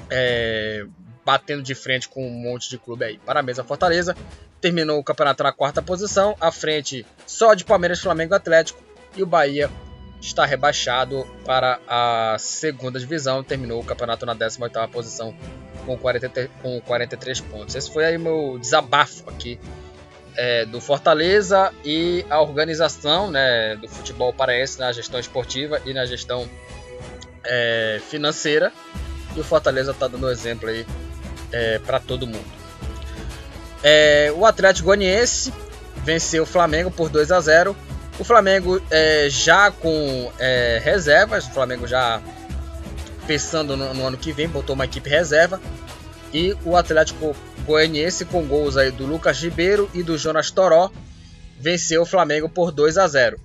[0.09, 0.85] é,
[1.25, 3.19] batendo de frente com um monte de clube aí.
[3.19, 4.15] Parabéns a Fortaleza.
[4.59, 8.81] Terminou o campeonato na quarta posição, à frente só de Palmeiras, Flamengo Atlético.
[9.15, 9.69] E o Bahia
[10.21, 13.43] está rebaixado para a segunda divisão.
[13.43, 15.35] Terminou o campeonato na 18ª posição
[15.85, 17.75] com, 40, com 43 pontos.
[17.75, 19.59] Esse foi aí meu desabafo aqui
[20.35, 26.05] é, do Fortaleza e a organização né, do futebol paraense na gestão esportiva e na
[26.05, 26.47] gestão
[27.43, 28.71] é, financeira.
[29.35, 30.85] E o Fortaleza está dando exemplo aí
[31.51, 32.56] é, para todo mundo.
[33.83, 35.53] É, o Atlético Goianiense
[36.03, 37.75] venceu o Flamengo por 2 a 0.
[38.19, 42.21] O Flamengo é, já com é, reservas, o Flamengo já
[43.27, 45.61] pensando no, no ano que vem, botou uma equipe reserva.
[46.33, 50.91] E o Atlético Goianiense, com gols aí do Lucas Ribeiro e do Jonas Toró,
[51.59, 53.39] venceu o Flamengo por 2 a 0.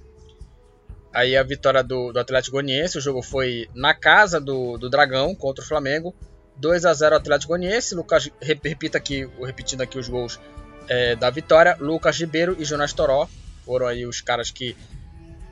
[1.12, 5.34] Aí a vitória do, do Atlético Goianiense, o jogo foi na casa do, do Dragão
[5.34, 6.14] contra o Flamengo.
[6.56, 7.94] 2 a 0 Atlético Goianiense.
[7.94, 10.40] Lucas, repita aqui, repetindo aqui os gols
[10.88, 11.76] é, da vitória.
[11.80, 13.28] Lucas Ribeiro e Jonas Toró
[13.64, 14.76] foram aí os caras que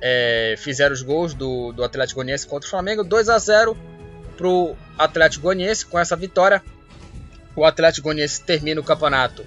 [0.01, 3.05] é, fizeram os gols do, do Atlético Goianiense contra o Flamengo.
[3.05, 3.77] 2 a 0
[4.37, 6.63] para o Atlético Goianiense com essa vitória
[7.55, 9.45] o Atlético Goianiense termina o campeonato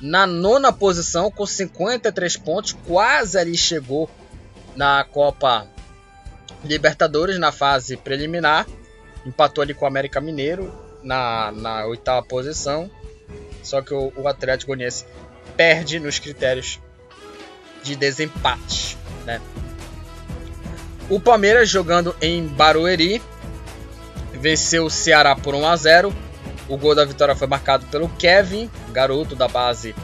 [0.00, 4.10] na nona posição com 53 pontos, quase ali chegou
[4.74, 5.66] na Copa
[6.64, 8.66] Libertadores na fase preliminar,
[9.26, 12.90] empatou ali com o América Mineiro na, na oitava posição,
[13.62, 15.04] só que o, o Atlético Goianiense
[15.56, 16.80] perde nos critérios
[17.82, 19.40] de desempate, né?
[21.10, 23.20] O Palmeiras jogando em Barueri
[24.32, 26.14] venceu o Ceará por 1 a 0.
[26.68, 29.94] O gol da vitória foi marcado pelo Kevin, garoto da base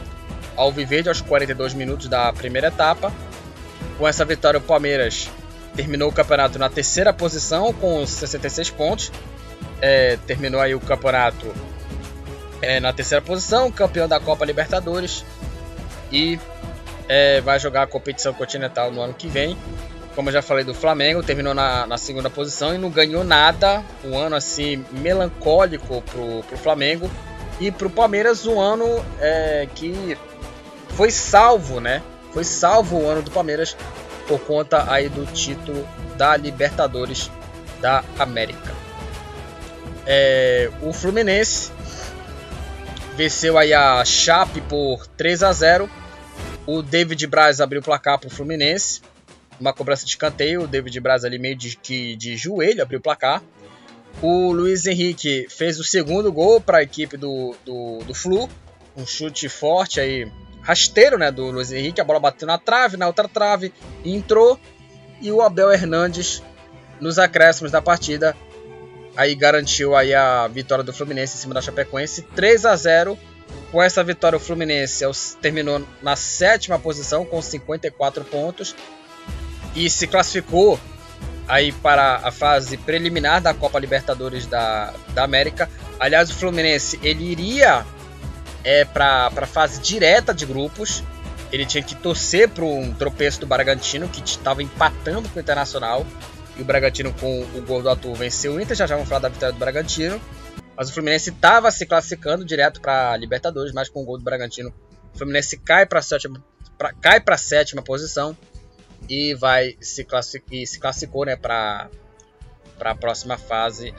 [0.55, 3.11] Alviverde, aos 42 minutos da primeira etapa.
[3.97, 5.29] Com essa vitória, o Palmeiras
[5.79, 9.11] terminou o campeonato na terceira posição com 66 pontos.
[9.81, 11.53] É, terminou aí o campeonato
[12.61, 15.23] é, na terceira posição, campeão da Copa Libertadores
[16.11, 16.37] e
[17.07, 19.57] é, vai jogar a competição continental no ano que vem
[20.15, 23.81] como eu já falei do Flamengo, terminou na, na segunda posição e não ganhou nada.
[24.03, 27.09] Um ano assim melancólico pro, pro Flamengo.
[27.57, 28.85] E pro Palmeiras um ano
[29.21, 30.17] é, que
[30.89, 32.03] foi salvo, né?
[32.33, 33.77] Foi salvo o ano do Palmeiras
[34.29, 37.29] por conta aí do título da Libertadores
[37.81, 38.73] da América.
[40.05, 41.71] É, o Fluminense
[43.17, 45.89] venceu aí a Chape por 3 a 0.
[46.65, 49.01] O David Braz abriu o placar para o Fluminense
[49.59, 53.01] uma cobrança de escanteio, o David Braz ali meio de, de, de joelho abriu o
[53.01, 53.43] placar.
[54.21, 58.49] O Luiz Henrique fez o segundo gol para a equipe do, do, do, Flu,
[58.95, 60.31] um chute forte aí,
[60.69, 63.73] rasteiro né, do Luiz Henrique, a bola bateu na trave, na outra trave,
[64.05, 64.59] entrou.
[65.19, 66.43] E o Abel Hernandes,
[67.01, 68.37] nos acréscimos da partida,
[69.17, 73.17] aí garantiu aí a vitória do Fluminense em cima da Chapecoense, 3 a 0
[73.71, 75.03] com essa vitória, o Fluminense
[75.41, 78.75] terminou na sétima posição com 54 pontos
[79.75, 80.79] e se classificou
[81.47, 85.67] aí para a fase preliminar da Copa Libertadores da, da América.
[85.99, 87.85] Aliás, o Fluminense ele iria
[88.63, 91.03] é, para a fase direta de grupos.
[91.51, 96.05] Ele tinha que torcer para um tropeço do Bragantino, que estava empatando com o Internacional.
[96.57, 98.75] E o Bragantino, com o gol do Arthur, venceu o Inter.
[98.75, 100.21] Já já vamos falar da vitória do Bragantino.
[100.79, 104.73] Mas o Fluminense estava se classificando direto para Libertadores, mas com o gol do Bragantino,
[105.13, 106.41] o Fluminense cai para a sétima,
[107.01, 108.37] cai a sétima posição
[109.09, 111.89] e vai se, classific, se classificou né, para
[112.79, 113.93] a próxima fase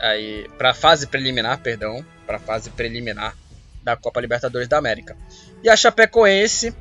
[0.57, 3.37] para a fase preliminar perdão para a fase preliminar
[3.83, 5.17] da Copa Libertadores da América
[5.63, 6.75] e a Chapecoense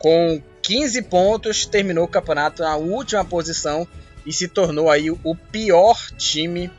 [0.00, 3.86] com 15 pontos terminou o campeonato na última posição
[4.24, 6.70] e se tornou aí o pior time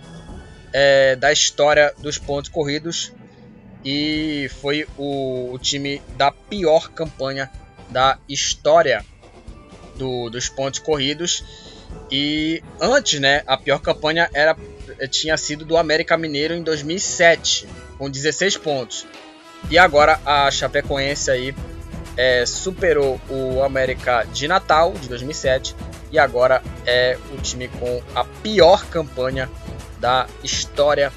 [0.72, 3.11] é, da história dos pontos corridos
[3.84, 7.49] e foi o, o time da pior campanha
[7.89, 9.03] da história
[9.95, 11.43] do, dos pontos corridos.
[12.11, 14.55] E antes, né, a pior campanha era
[15.09, 17.67] tinha sido do América Mineiro em 2007,
[17.97, 19.07] com 16 pontos.
[19.70, 21.55] E agora a Chapecoense aí
[22.18, 25.76] é, superou o América de Natal de 2007
[26.12, 29.49] e agora é o time com a pior campanha
[29.99, 31.12] da história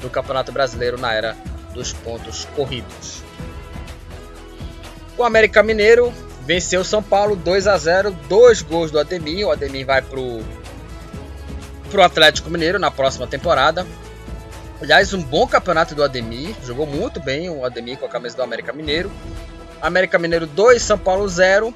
[0.00, 1.36] do Campeonato Brasileiro na era
[1.72, 3.22] dos pontos corridos.
[5.16, 6.12] O América Mineiro
[6.42, 9.46] venceu o São Paulo 2 a 0 dois gols do Ademir.
[9.46, 10.40] O Ademir vai pro,
[11.90, 13.86] pro Atlético Mineiro na próxima temporada.
[14.80, 18.42] Aliás, um bom campeonato do Ademir, jogou muito bem o Ademir com a camisa do
[18.42, 19.10] América Mineiro.
[19.80, 21.74] América Mineiro 2, São Paulo 0.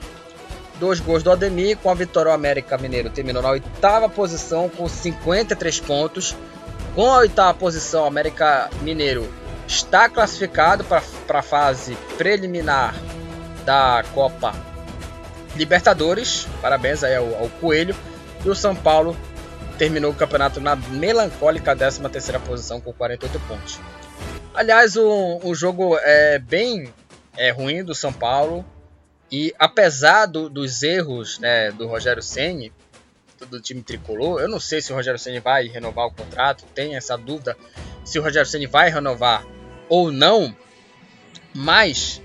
[0.79, 1.79] Dois gols do Ademir.
[1.79, 6.37] Com a vitória, o América Mineiro terminou na oitava posição com 53 pontos.
[6.95, 9.29] Com a oitava posição, o América Mineiro
[9.67, 12.95] está classificado para a fase preliminar
[13.65, 14.55] da Copa
[15.57, 16.47] Libertadores.
[16.61, 17.95] Parabéns aí ao, ao Coelho.
[18.45, 19.17] E o São Paulo
[19.81, 23.81] terminou o campeonato na melancólica 13 terceira posição com 48 pontos.
[24.53, 26.93] Aliás, o, jogo é bem
[27.35, 28.63] é, ruim do São Paulo.
[29.33, 32.71] E apesar do, dos erros né, do Rogério Ceni
[33.49, 36.95] do time tricolor, eu não sei se o Rogério Ceni vai renovar o contrato, tem
[36.95, 37.57] essa dúvida
[38.05, 39.47] se o Rogério Ceni vai renovar
[39.89, 40.55] ou não,
[41.55, 42.21] mas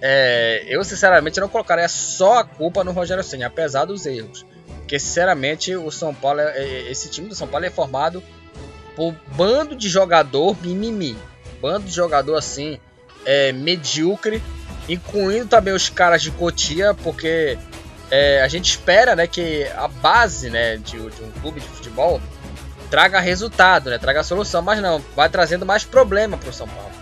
[0.00, 4.46] é, eu sinceramente não colocaria só a culpa no Rogério Senna, apesar dos erros.
[4.84, 8.22] Porque sinceramente o São Paulo, é, é, esse time do São Paulo é formado
[8.94, 11.16] por bando de jogador mimimi,
[11.60, 12.78] bando de jogador assim
[13.24, 14.42] é, medíocre,
[14.86, 17.58] incluindo também os caras de Cotia, porque
[18.10, 22.20] é, a gente espera, né, que a base, né, de, de um clube de futebol
[22.90, 26.92] traga resultado, né, traga solução, mas não, vai trazendo mais problema para o São Paulo.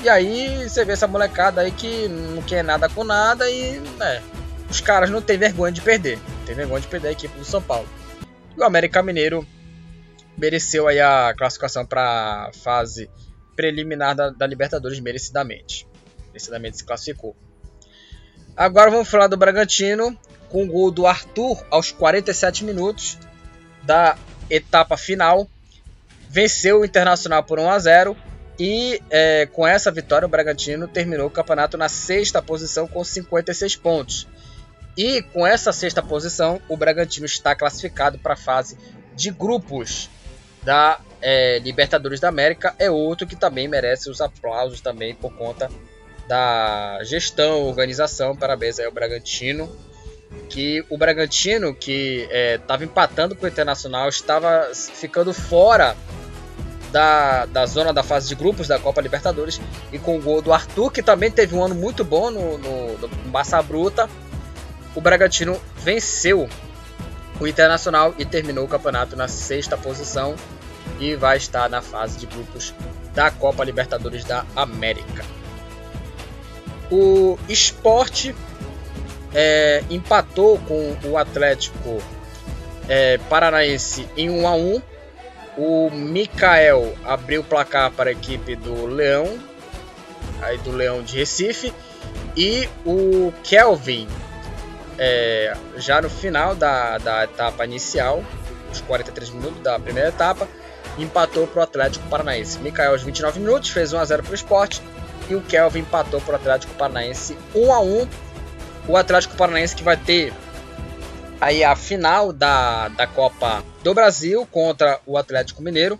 [0.00, 4.22] E aí você vê essa molecada aí que não quer nada com nada e né,
[4.72, 6.16] os caras não tem vergonha de perder.
[6.16, 7.86] Não tem vergonha de perder a equipe do São Paulo.
[8.56, 9.46] E o América Mineiro
[10.36, 13.10] mereceu aí a classificação para a fase
[13.54, 15.86] preliminar da, da Libertadores merecidamente.
[16.28, 17.36] Merecidamente se classificou.
[18.56, 20.18] Agora vamos falar do Bragantino,
[20.48, 23.18] com o gol do Arthur aos 47 minutos
[23.82, 24.16] da
[24.48, 25.46] etapa final.
[26.30, 28.16] Venceu o Internacional por 1 a 0
[28.58, 33.76] e é, com essa vitória o Bragantino terminou o campeonato na sexta posição com 56
[33.76, 34.26] pontos.
[34.96, 38.76] E com essa sexta posição, o Bragantino está classificado para a fase
[39.14, 40.10] de grupos
[40.62, 42.74] da é, Libertadores da América.
[42.78, 45.70] É outro que também merece os aplausos também por conta
[46.28, 48.36] da gestão, organização.
[48.36, 49.74] Parabéns aí ao Bragantino.
[50.48, 55.96] Que o Bragantino, que estava é, empatando com o Internacional, estava ficando fora
[56.90, 59.60] da, da zona da fase de grupos da Copa Libertadores.
[59.90, 62.98] E com o gol do Arthur, que também teve um ano muito bom no, no,
[62.98, 64.08] no Massa Bruta,
[64.94, 66.48] o Bragantino venceu
[67.40, 70.36] o Internacional e terminou o campeonato na sexta posição
[71.00, 72.74] e vai estar na fase de grupos
[73.14, 75.24] da Copa Libertadores da América.
[76.90, 78.34] O Esporte
[79.34, 82.02] é, empatou com o Atlético
[82.88, 84.82] é, Paranaense em 1 a 1.
[85.56, 89.38] O Mikael abriu o placar para a equipe do Leão,
[90.40, 91.72] aí do Leão de Recife,
[92.36, 94.06] e o Kelvin
[94.98, 98.22] é, já no final da, da etapa inicial,
[98.70, 100.48] os 43 minutos da primeira etapa,
[100.98, 102.58] empatou para o Atlético Paranaense.
[102.58, 104.82] Mikael aos 29 minutos fez 1 a 0 para o Esporte
[105.28, 108.08] e o Kelvin empatou para o Atlético Paranaense 1 a 1.
[108.88, 110.32] O Atlético Paranaense que vai ter
[111.40, 115.98] aí a final da, da Copa do Brasil contra o Atlético Mineiro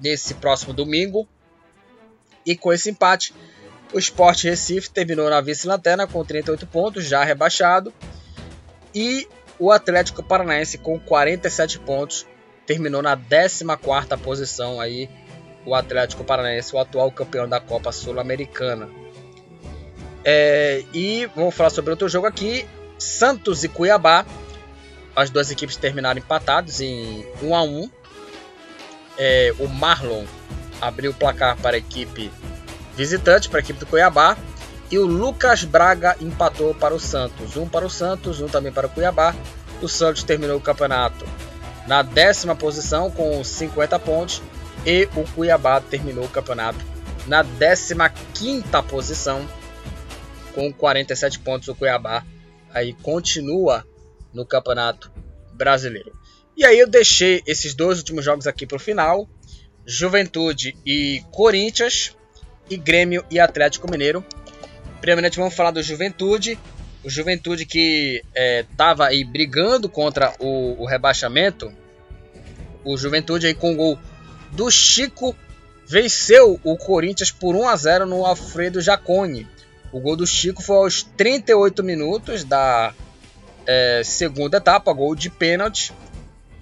[0.00, 1.26] nesse próximo domingo.
[2.44, 3.34] E com esse empate,
[3.92, 7.92] o Sport Recife terminou na vice-lanterna com 38 pontos, já rebaixado.
[8.94, 9.26] E
[9.58, 12.26] o Atlético Paranaense com 47 pontos
[12.66, 15.08] terminou na 14ª posição aí
[15.64, 18.88] o Atlético Paranaense, o atual campeão da Copa Sul-Americana.
[20.24, 22.66] É, e vamos falar sobre outro jogo aqui:
[22.98, 24.26] Santos e Cuiabá.
[25.16, 27.90] As duas equipes terminaram empatados em 1 a 1.
[29.18, 30.24] É, o Marlon
[30.80, 32.30] abriu o placar para a equipe
[32.98, 34.36] visitante, para a equipe do Cuiabá.
[34.90, 37.56] E o Lucas Braga empatou para o Santos.
[37.56, 39.34] Um para o Santos, um também para o Cuiabá.
[39.80, 41.24] O Santos terminou o campeonato
[41.86, 44.42] na décima posição com 50 pontos
[44.84, 46.78] e o Cuiabá terminou o campeonato
[47.26, 49.46] na 15 posição
[50.54, 51.68] com 47 pontos.
[51.68, 52.24] O Cuiabá
[52.74, 53.86] aí continua
[54.34, 55.12] no Campeonato
[55.54, 56.12] Brasileiro.
[56.56, 59.28] E aí eu deixei esses dois últimos jogos aqui para o final:
[59.86, 62.16] Juventude e Corinthians,
[62.70, 64.24] e Grêmio e Atlético Mineiro.
[65.00, 66.58] Primeiramente vamos falar do Juventude.
[67.04, 68.22] O Juventude que
[68.70, 71.72] estava é, aí brigando contra o, o rebaixamento.
[72.84, 73.98] O Juventude aí com o gol
[74.52, 75.36] do Chico
[75.86, 79.46] venceu o Corinthians por 1 a 0 no Alfredo Jacone.
[79.90, 82.92] O gol do Chico foi aos 38 minutos da
[83.66, 85.92] é, segunda etapa, gol de pênalti.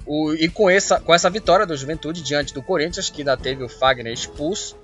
[0.05, 3.65] O, e com essa, com essa vitória do Juventude diante do Corinthians, que ainda teve
[3.65, 4.77] o Fagner expulso,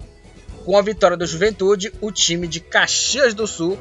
[0.64, 3.78] com a vitória do Juventude, o time de Caxias do Sul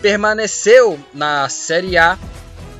[0.00, 2.18] permaneceu na Série A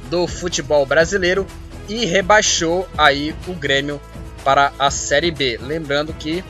[0.09, 1.47] do futebol brasileiro
[1.89, 4.01] e rebaixou aí o Grêmio
[4.45, 5.59] para a Série B.
[5.61, 6.45] Lembrando que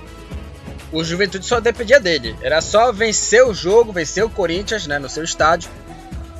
[0.93, 2.37] o Juventude só dependia dele.
[2.43, 5.71] Era só vencer o jogo, vencer o Corinthians né, no seu estádio,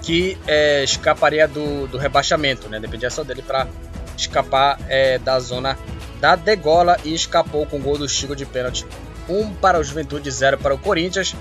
[0.03, 2.69] que é, escaparia do, do, rebaixamento.
[2.69, 2.81] Né?
[2.81, 3.69] Dependia só dele para
[4.17, 5.79] escapar é, da zona
[6.21, 8.87] da degola e escapou com o gol do Chico de pênalti.
[9.31, 11.35] Um para o Juventude, zero para o Corinthians.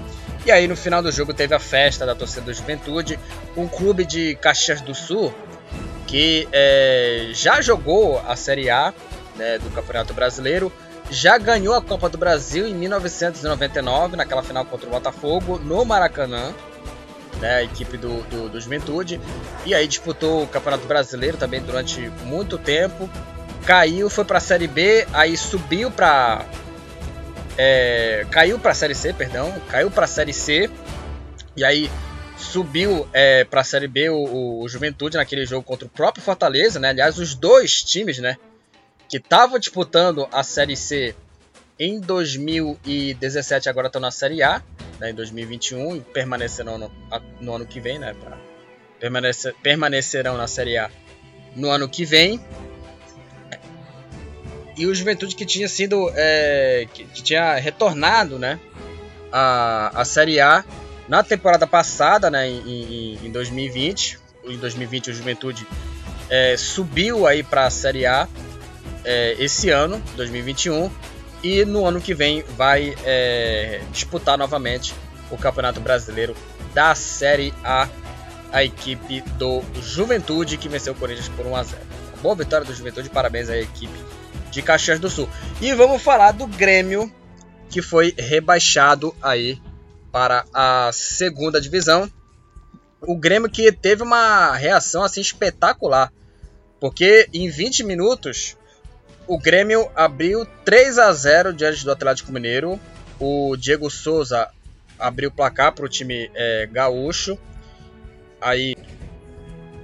[0.46, 3.20] E aí no final do jogo teve a festa da torcida do Juventude,
[3.58, 5.34] um clube de Caxias do Sul
[6.10, 8.92] que é, já jogou a Série A
[9.36, 10.72] né, do Campeonato Brasileiro.
[11.12, 16.52] Já ganhou a Copa do Brasil em 1999, naquela final contra o Botafogo, no Maracanã,
[17.40, 19.22] né, a equipe do, do, do Juventude.
[19.68, 23.08] E aí disputou o Campeonato Brasileiro também durante muito tempo.
[23.66, 26.44] Caiu, foi para a Série B, aí subiu para.
[27.58, 29.54] É, caiu para a Série C, perdão.
[29.70, 30.70] Caiu para a Série C.
[31.56, 31.90] E aí
[32.38, 36.80] subiu é, para a Série B o, o, Juventude naquele jogo contra o próprio Fortaleza,
[36.80, 36.90] né?
[36.90, 38.38] Aliás, os dois times, né?
[39.10, 41.16] que estava disputando a Série C
[41.80, 44.62] em 2017, agora estão na Série A,
[45.00, 46.92] né, em 2021, e permanecerão no,
[47.42, 48.14] no ano que vem, né?
[48.14, 48.38] Pra,
[49.00, 50.92] permanecer, permanecerão na Série A
[51.56, 52.40] no ano que vem.
[54.80, 56.10] E o Juventude que tinha sido.
[56.16, 58.58] É, que, tinha retornado, né?
[59.30, 60.64] A, a Série A
[61.08, 62.48] na temporada passada, né?
[62.48, 64.18] Em, em, em 2020.
[64.46, 65.68] Em 2020 o Juventude
[66.30, 68.26] é, subiu aí para a Série A
[69.04, 70.90] é, esse ano, 2021,
[71.44, 74.94] e no ano que vem vai é, disputar novamente
[75.30, 76.36] o Campeonato Brasileiro
[76.74, 77.90] da Série A,
[78.52, 81.82] a equipe do Juventude que venceu o Corinthians por 1 a 0.
[82.22, 84.09] Boa vitória do Juventude, parabéns à equipe
[84.52, 85.30] de Caxias do Sul.
[85.62, 87.12] E vamos falar do Grêmio
[87.70, 89.62] que foi rebaixado aí
[90.12, 92.12] para a segunda divisão.
[93.02, 96.12] O Grêmio que teve uma reação assim espetacular,
[96.80, 98.58] porque em 20 minutos
[99.28, 102.80] o Grêmio abriu 3 a 0 diante do Atlético Mineiro.
[103.20, 104.50] O Diego Souza
[104.98, 107.38] abriu o placar para o time é, gaúcho.
[108.42, 108.76] Aí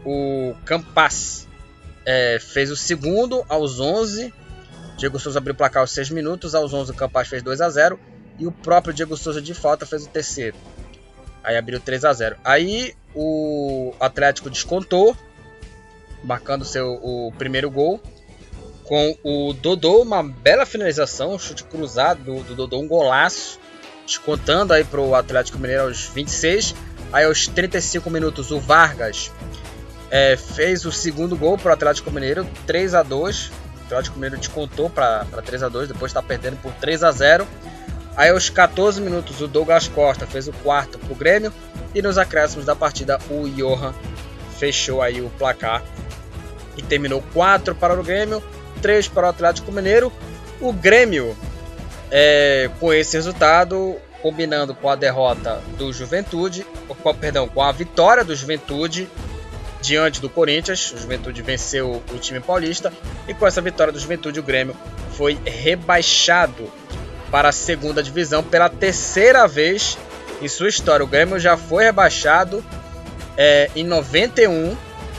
[0.04, 1.48] o Campas
[2.06, 4.34] é, fez o segundo aos 11.
[4.97, 6.55] Diego Souza abriu o placar aos 6 minutos.
[6.55, 7.99] Aos 11 o Campas fez 2 a 0
[8.39, 10.55] E o próprio Diego Souza de falta fez o terceiro.
[11.43, 15.15] Aí abriu 3 a 0 Aí o Atlético descontou,
[16.23, 18.01] marcando seu, o primeiro gol
[18.85, 23.59] com o Dodô, uma bela finalização, um chute cruzado do, do Dodô, um golaço,
[24.05, 26.76] descontando aí para o Atlético Mineiro aos 26.
[27.11, 29.31] Aí aos 35 minutos o Vargas
[30.11, 33.51] é, fez o segundo gol para o Atlético Mineiro, 3 a 2
[33.86, 37.48] O Atlético Mineiro descontou para 3 a 2 depois está perdendo por 3 a 0
[38.18, 41.53] Aí aos 14 minutos o Douglas Costa fez o quarto para o Grêmio
[41.94, 43.94] e nos acréscimos da partida o Johan
[44.57, 45.84] fechou aí o placar
[46.78, 48.44] e terminou 4 para o Grêmio,
[48.82, 50.12] 3 para o Atlético Mineiro.
[50.60, 51.36] O Grêmio,
[52.12, 58.24] é, com esse resultado, combinando com a derrota do Juventude, com, perdão, com a vitória
[58.24, 59.10] do Juventude
[59.86, 62.91] diante do Corinthians, o Juventude venceu o time paulista
[63.28, 64.76] e com essa vitória do Juventude o Grêmio
[65.12, 66.72] foi rebaixado
[67.30, 69.98] para a segunda divisão pela terceira vez
[70.41, 71.03] em sua história.
[71.03, 72.66] O Grêmio já foi rebaixado
[73.38, 74.76] é, em 91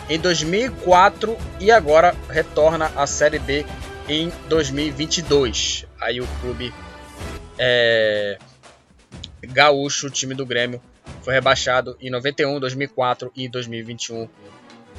[0.08, 3.64] em 2004 e agora retorna à Série B
[4.08, 5.86] em 2022.
[6.00, 6.72] Aí o clube
[7.58, 8.38] é,
[9.42, 10.80] gaúcho, o time do Grêmio,
[11.22, 14.28] foi rebaixado em 91, 2004 e 2021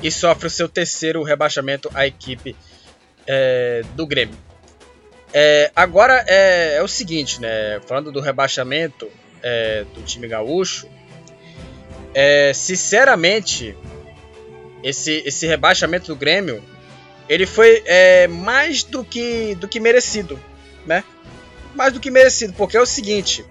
[0.01, 2.55] e sofre o seu terceiro rebaixamento a equipe
[3.25, 4.37] é, do Grêmio.
[5.33, 7.79] É, agora é, é, o seguinte, né?
[7.85, 9.09] Falando do rebaixamento
[9.43, 10.87] é, do time gaúcho,
[12.13, 13.77] é, sinceramente
[14.83, 16.63] esse, esse rebaixamento do Grêmio,
[17.27, 20.39] ele foi é, mais do que, do que merecido,
[20.85, 21.03] né?
[21.75, 23.45] Mais do que merecido, porque é o seguinte,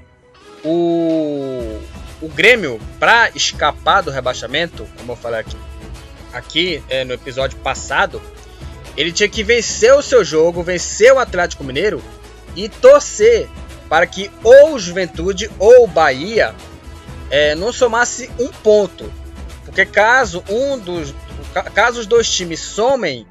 [0.65, 1.79] o,
[2.23, 5.57] o Grêmio, para escapar do rebaixamento, como eu falei aqui,
[6.37, 8.21] aqui é, no episódio passado,
[8.97, 12.03] ele tinha que vencer o seu jogo, vencer o Atlético Mineiro
[12.55, 13.49] e torcer
[13.89, 16.55] para que ou o Juventude ou o Bahia
[17.31, 19.13] é, não somasse um ponto.
[19.65, 21.15] Porque caso um dos.
[21.75, 23.27] Caso os dois times somem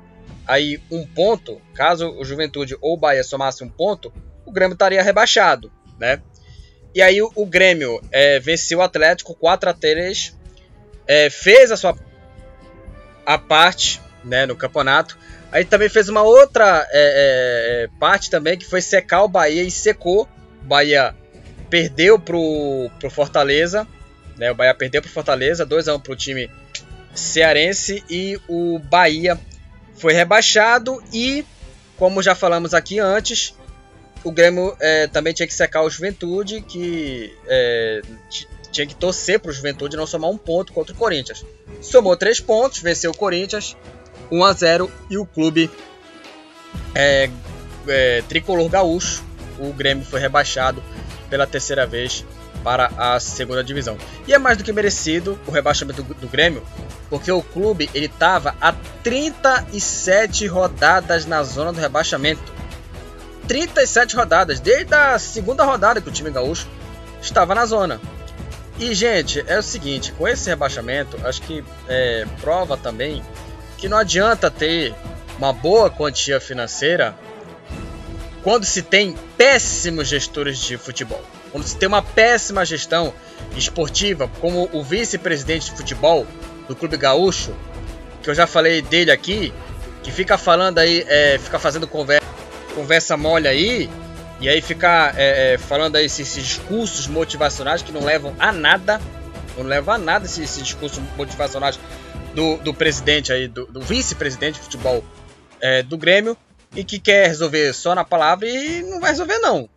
[0.48, 4.14] aí um ponto, caso o Juventude ou o Bahia somasse um ponto,
[4.46, 6.22] o Grêmio estaria rebaixado, né?
[6.94, 10.38] E aí o, o Grêmio é, venceu o Atlético 4 a 3
[11.08, 11.96] é, fez a sua
[13.26, 15.18] a parte né, no campeonato.
[15.52, 19.72] Aí também fez uma outra é, é, parte também que foi secar o Bahia e
[19.72, 20.28] secou.
[20.62, 21.16] O Bahia
[21.70, 23.88] perdeu pro, pro Fortaleza
[24.38, 24.52] né?
[24.52, 26.50] O Bahia perdeu para o Fortaleza, 2 a 1 para o time
[27.14, 29.40] cearense e o Bahia
[29.96, 31.46] foi rebaixado e,
[31.98, 33.56] como já falamos aqui antes,
[34.24, 38.02] o Grêmio é, também tinha que secar o Juventude, que é,
[38.76, 41.46] tinha que torcer para o Juventude não somar um ponto contra o Corinthians.
[41.82, 43.76] Somou três pontos, venceu o Corinthians
[44.30, 45.72] 1 a 0 e o clube
[46.94, 47.30] é,
[47.88, 49.24] é, tricolor gaúcho,
[49.58, 50.84] o Grêmio foi rebaixado
[51.30, 52.26] pela terceira vez
[52.64, 53.98] para a segunda divisão.
[54.28, 56.66] E é mais do que merecido o rebaixamento do, do Grêmio,
[57.10, 58.74] porque o clube ele estava a
[59.04, 62.54] 37 rodadas na zona do rebaixamento.
[63.48, 66.68] 37 rodadas, desde a segunda rodada que o time gaúcho
[67.22, 68.02] estava na zona.
[68.78, 73.24] E, gente, é o seguinte: com esse rebaixamento, acho que é, prova também
[73.78, 74.94] que não adianta ter
[75.38, 77.16] uma boa quantia financeira
[78.42, 81.24] quando se tem péssimos gestores de futebol.
[81.52, 83.14] Quando se tem uma péssima gestão
[83.56, 86.28] esportiva, como o vice-presidente de futebol
[86.68, 87.56] do Clube Gaúcho,
[88.22, 89.54] que eu já falei dele aqui,
[90.04, 92.26] que fica falando aí, é, fica fazendo conversa,
[92.76, 93.90] conversa mole aí,
[94.40, 98.52] e aí fica é, é, falando aí esses, esses, discursos motivacionais que não levam a
[98.52, 99.00] nada,
[99.58, 101.80] não levam a nada esses, esses discursos motivacionais
[102.34, 105.04] do, do presidente aí, do, do vice-presidente de futebol
[105.62, 106.38] é, do Grêmio,
[106.76, 109.70] e que quer resolver só na palavra e não vai resolver não.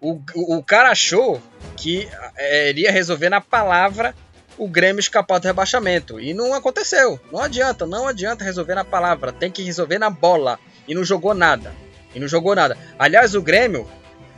[0.00, 1.40] O, o cara achou
[1.76, 4.14] que é, iria resolver na palavra
[4.56, 6.20] o Grêmio escapar do rebaixamento.
[6.20, 7.18] E não aconteceu.
[7.32, 9.32] Não adianta, não adianta resolver na palavra.
[9.32, 10.58] Tem que resolver na bola.
[10.86, 11.72] E não jogou nada.
[12.14, 12.76] E não jogou nada.
[12.98, 13.88] Aliás, o Grêmio,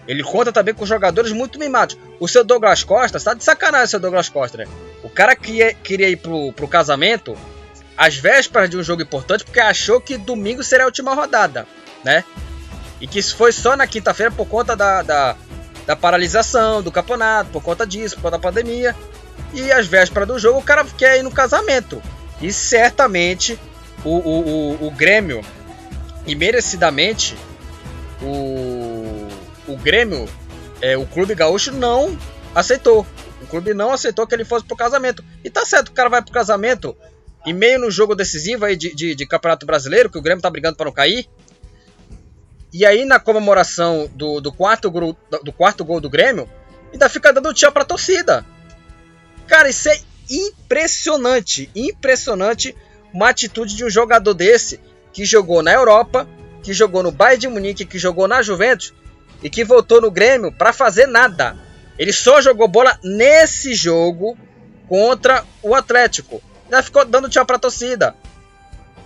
[0.06, 1.96] ele conta também com jogadores muito mimados.
[2.18, 4.66] O seu Douglas Costa, está de sacanagem o seu Douglas Costa, né?
[5.02, 7.36] O cara que queria ir pro, pro casamento
[7.96, 11.66] às vésperas de um jogo importante porque achou que domingo seria a última rodada,
[12.04, 12.24] né?
[13.00, 15.36] E que isso foi só na quinta-feira por conta da, da,
[15.86, 18.94] da, paralisação do campeonato, por conta disso, por conta da pandemia.
[19.52, 22.02] E às vésperas do jogo o cara quer ir no casamento.
[22.40, 23.58] E certamente
[24.04, 25.44] o, o, o, o Grêmio,
[26.26, 27.36] e merecidamente,
[28.22, 29.28] o,
[29.72, 30.28] o Grêmio,
[30.80, 32.16] é, o Clube Gaúcho não
[32.54, 33.06] aceitou.
[33.42, 35.24] O clube não aceitou que ele fosse pro casamento.
[35.44, 36.96] E tá certo, o cara vai pro casamento
[37.44, 40.50] e meio no jogo decisivo aí de, de, de Campeonato Brasileiro, que o Grêmio tá
[40.50, 41.28] brigando para não cair.
[42.72, 46.48] E aí na comemoração do, do, quarto, gol, do quarto gol do Grêmio,
[46.92, 48.46] ainda fica dando tchau pra torcida.
[49.46, 50.00] Cara, isso é
[50.30, 52.74] impressionante, impressionante
[53.12, 54.80] uma atitude de um jogador desse
[55.12, 56.26] que jogou na Europa,
[56.62, 58.94] que jogou no Bayern de Munique, que jogou na Juventus
[59.42, 61.56] e que voltou no Grêmio para fazer nada.
[61.98, 64.36] Ele só jogou bola nesse jogo
[64.88, 68.14] contra o Atlético já ficou dando tchau pra torcida.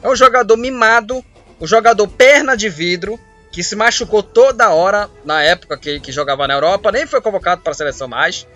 [0.01, 1.25] É um jogador mimado,
[1.61, 3.19] um jogador perna de vidro,
[3.51, 7.63] que se machucou toda hora na época que, que jogava na Europa, nem foi convocado
[7.63, 8.47] para a seleção mais.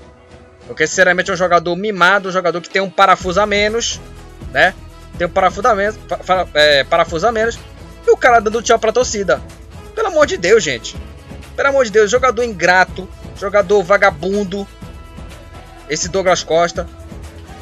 [0.67, 4.01] Porque, sinceramente, é um jogador mimado, um jogador que tem um parafuso a menos,
[4.53, 4.75] né?
[5.19, 5.99] Tem um parafuso a menos,
[6.55, 7.59] é, parafuso a menos
[8.13, 9.43] o cara dando tchau pra torcida.
[9.95, 10.97] Pelo amor de Deus, gente.
[11.57, 13.09] Pelo amor de Deus, jogador ingrato,
[13.39, 14.67] jogador vagabundo.
[15.89, 16.89] Esse Douglas Costa.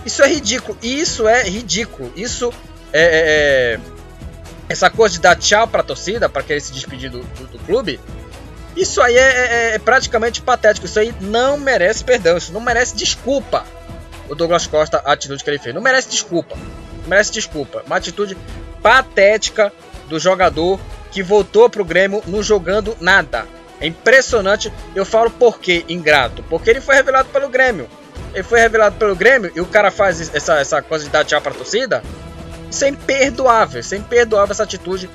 [0.04, 0.78] Isso é ridículo.
[0.82, 2.12] Isso é ridículo.
[2.14, 2.52] Isso
[2.92, 3.80] é, é, é
[4.68, 7.58] essa coisa de dar tchau para a torcida, para querer se despedir do, do, do
[7.60, 7.98] clube.
[8.76, 10.86] Isso aí é, é, é, praticamente patético.
[10.86, 12.36] Isso aí não merece perdão.
[12.36, 13.66] Isso não merece desculpa.
[14.28, 15.74] O Douglas Costa, a atitude que ele fez.
[15.74, 16.56] Não merece desculpa.
[17.06, 17.82] Merece desculpa.
[17.86, 18.36] Uma atitude
[18.82, 19.72] patética
[20.08, 20.80] do jogador
[21.10, 23.46] que voltou pro Grêmio não jogando nada.
[23.80, 24.72] É impressionante.
[24.94, 26.42] Eu falo por que ingrato?
[26.44, 27.88] Porque ele foi revelado pelo Grêmio
[28.34, 31.40] ele foi revelado pelo Grêmio e o cara faz essa, essa coisa de dar tchau
[31.40, 32.02] pra torcida,
[32.70, 33.80] isso é imperdoável.
[33.80, 35.08] Isso é imperdoável essa atitude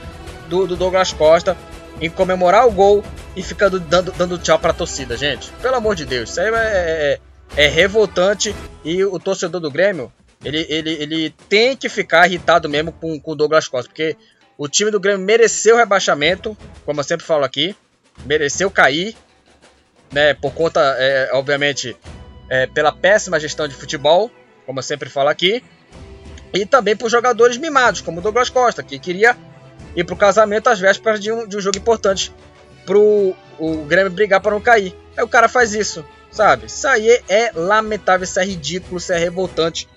[0.49, 1.55] do, do Douglas Costa
[2.01, 3.03] em comemorar o gol
[3.35, 5.51] e ficando dando, dando tchau pra torcida, gente.
[5.61, 7.19] Pelo amor de Deus, isso aí é,
[7.55, 10.11] é, é revoltante e o torcedor do Grêmio,
[10.43, 14.17] ele, ele, ele tem que ficar irritado mesmo com o Douglas Costa, porque
[14.57, 17.75] o time do Grêmio mereceu rebaixamento, como eu sempre falo aqui,
[18.25, 19.15] mereceu cair,
[20.11, 21.97] né, por conta, é, obviamente,
[22.49, 24.29] é, pela péssima gestão de futebol,
[24.65, 25.63] como eu sempre falo aqui,
[26.53, 29.35] e também por jogadores mimados, como o Douglas Costa, que queria
[29.95, 32.31] ir para o casamento às vésperas de um, de um jogo importante
[32.85, 34.95] para o Grêmio brigar para não cair.
[35.17, 36.67] Aí o cara faz isso, sabe?
[36.67, 39.87] Isso aí é lamentável, isso é ridículo, isso é revoltante.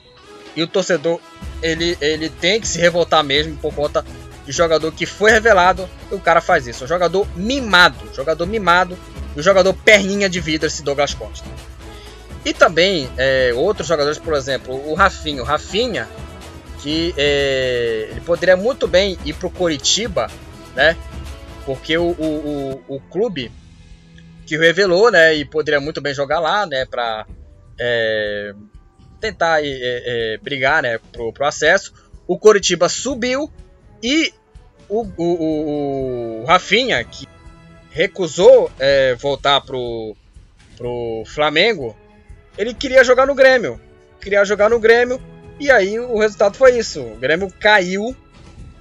[0.54, 1.20] E o torcedor,
[1.62, 4.04] ele, ele tem que se revoltar mesmo por conta
[4.47, 6.85] de jogador que foi revelado o cara faz isso.
[6.85, 8.97] Um jogador mimado, jogador mimado,
[9.36, 11.48] um jogador perninha de vidro esse Douglas Costa.
[12.44, 15.43] E também é, outros jogadores, por exemplo, o Rafinha.
[15.43, 16.09] O Rafinha,
[16.81, 20.31] que é, ele poderia muito bem ir para o Coritiba,
[20.77, 20.97] né?
[21.64, 23.51] Porque o, o, o, o, clube
[24.47, 25.35] que revelou, né?
[25.35, 26.86] E poderia muito bem jogar lá, né?
[26.86, 27.27] Para
[27.81, 28.55] é,
[29.20, 31.01] tentar é, é, brigar, né?
[31.10, 31.93] Pro, pro acesso.
[32.28, 33.51] O Coritiba subiu
[34.02, 34.32] e
[34.89, 37.27] o, o, o, Rafinha, que
[37.90, 40.16] recusou é, voltar pro,
[40.77, 41.97] pro Flamengo,
[42.56, 43.81] ele queria jogar no Grêmio.
[44.20, 45.20] Queria jogar no Grêmio.
[45.59, 47.02] E aí o resultado foi isso.
[47.02, 48.14] O Grêmio caiu.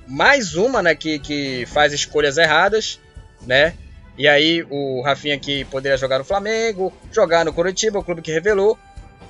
[0.08, 0.94] Mais uma, né?
[0.94, 3.00] Que, que faz escolhas erradas,
[3.42, 3.74] né?
[4.18, 8.32] E aí o Rafinha que poderia jogar no Flamengo, jogar no Coritiba, o clube que
[8.32, 8.78] revelou.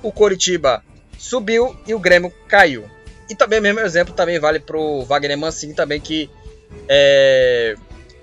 [0.02, 0.84] O Coritiba
[1.18, 2.88] subiu e o Grêmio caiu.
[3.28, 6.30] E também, mesmo exemplo, também vale pro Wagner Mancini também, que
[6.88, 7.74] é,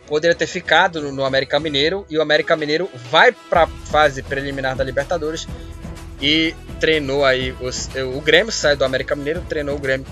[0.08, 2.06] poderia ter ficado no, no América Mineiro.
[2.10, 5.48] E o América Mineiro vai para fase preliminar da Libertadores
[6.22, 10.08] e treinou aí os, o Grêmio, sai do América Mineiro, treinou o Grêmio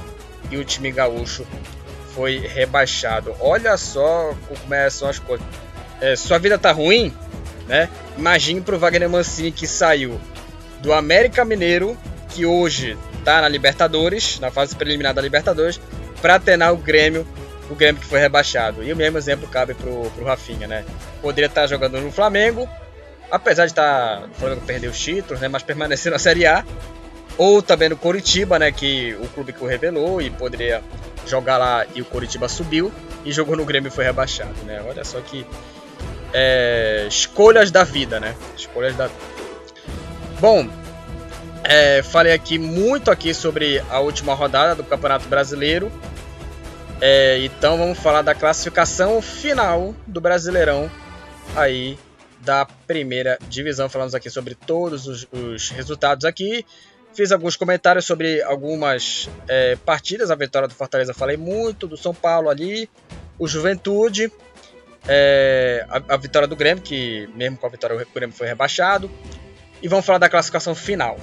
[0.49, 1.45] e o time gaúcho
[2.13, 3.34] foi rebaixado.
[3.39, 5.45] Olha só como é, são as coisas.
[6.01, 7.13] É, sua vida tá ruim,
[7.68, 7.89] né?
[8.18, 10.19] Imagine pro Wagner Mancini que saiu
[10.81, 11.97] do América Mineiro,
[12.33, 15.79] que hoje tá na Libertadores, na fase preliminar da Libertadores,
[16.21, 17.27] para treinar o Grêmio,
[17.69, 18.83] o Grêmio que foi rebaixado.
[18.83, 20.85] E o mesmo exemplo cabe pro, pro Rafinha, né?
[21.21, 22.67] Poderia estar tá jogando no Flamengo,
[23.29, 26.65] apesar de estar tá, o Flamengo perder os títulos, né, mas permanecer na Série A,
[27.37, 30.83] ou também no Coritiba, né, que o clube que o revelou e poderia
[31.25, 32.91] jogar lá e o Coritiba subiu
[33.23, 34.83] e jogou no Grêmio e foi rebaixado, né?
[34.87, 35.45] Olha só que
[36.33, 38.35] é, escolhas da vida, né?
[38.57, 39.09] Escolhas da
[40.39, 40.67] Bom,
[41.63, 45.91] é, falei aqui muito aqui sobre a última rodada do Campeonato Brasileiro
[46.99, 50.89] É, então vamos falar da classificação final do Brasileirão
[51.55, 51.97] aí
[52.41, 53.89] da primeira divisão.
[53.89, 56.65] Falamos aqui sobre todos os, os resultados aqui.
[57.13, 60.31] Fiz alguns comentários sobre algumas é, partidas.
[60.31, 62.89] A vitória do Fortaleza falei muito, do São Paulo ali,
[63.38, 64.31] o Juventude,
[65.07, 69.11] é, a, a, vitória do Grêmio, que mesmo com a vitória o Grêmio foi rebaixado.
[69.81, 71.17] E vamos falar da classificação final.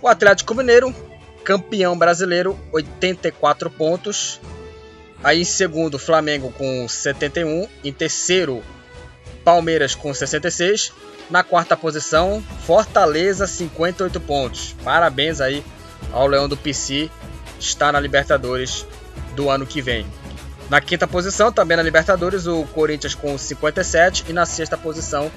[0.00, 0.94] O Atlético Mineiro,
[1.44, 4.40] campeão brasileiro, 84 pontos.
[5.22, 7.68] Aí em segundo, Flamengo com 71.
[7.82, 8.62] Em terceiro,
[9.44, 10.92] Palmeiras com 66.
[11.28, 14.76] Na quarta posição, Fortaleza, 58 pontos.
[14.84, 15.64] Parabéns aí
[16.12, 17.10] ao Leão do PC,
[17.58, 18.86] está na Libertadores
[19.34, 20.06] do ano que vem.
[20.70, 25.30] Na quinta posição, também na Libertadores, o Corinthians com 57 e na sexta posição,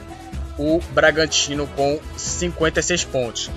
[0.58, 3.50] o Bragantino com 56 pontos.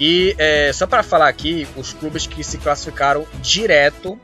[0.00, 4.18] E é, só para falar aqui, os clubes que se classificaram direto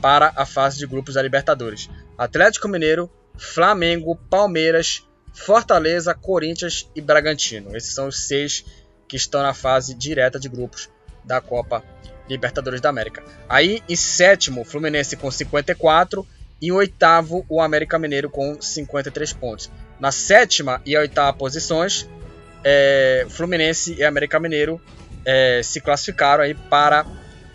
[0.00, 5.04] para a fase de grupos da Libertadores: Atlético Mineiro, Flamengo, Palmeiras,
[5.34, 7.76] Fortaleza, Corinthians e Bragantino.
[7.76, 8.64] Esses são os seis
[9.08, 10.88] que estão na fase direta de grupos
[11.24, 11.82] da Copa
[12.28, 13.24] Libertadores da América.
[13.48, 16.24] Aí em sétimo, Fluminense com 54
[16.60, 19.70] e em oitavo, o América Mineiro com 53 pontos.
[19.98, 22.08] Na sétima e oitava posições,
[22.62, 24.80] é, Fluminense e América Mineiro
[25.30, 27.04] é, se classificaram aí para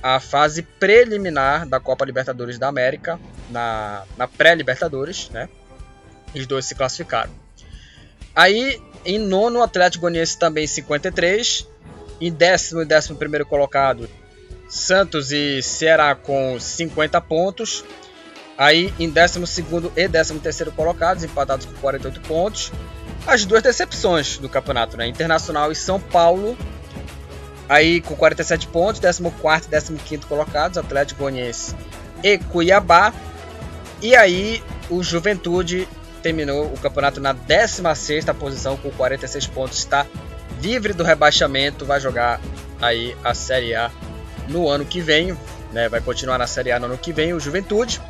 [0.04, 3.20] a fase preliminar da Copa Libertadores da América,
[3.50, 5.50] na, na pré-Libertadores, né?
[6.36, 7.32] Os dois se classificaram.
[8.36, 11.68] Aí, em nono, o Atlético Goianiense também 53.
[12.22, 14.08] Em décimo e décimo primeiro colocado,
[14.70, 17.84] Santos e Ceará com 50 pontos.
[18.56, 22.72] Aí, em décimo segundo e décimo terceiro colocados, empatados com 48 pontos.
[23.26, 25.08] As duas decepções do campeonato, né?
[25.08, 26.56] Internacional e São Paulo.
[27.68, 31.76] Aí, com 47 pontos, 14 e 15 colocados, Atlético Goianiense
[32.23, 33.14] e Cuiabá.
[34.02, 35.88] E aí, o Juventude
[36.22, 40.06] terminou o campeonato na 16 posição com 46 pontos, está
[40.61, 42.40] livre do rebaixamento, vai jogar
[42.81, 43.91] aí a Série A
[44.48, 45.38] no ano que vem,
[45.72, 45.90] né?
[45.90, 48.02] Vai continuar na Série A no ano que vem, o Juventude.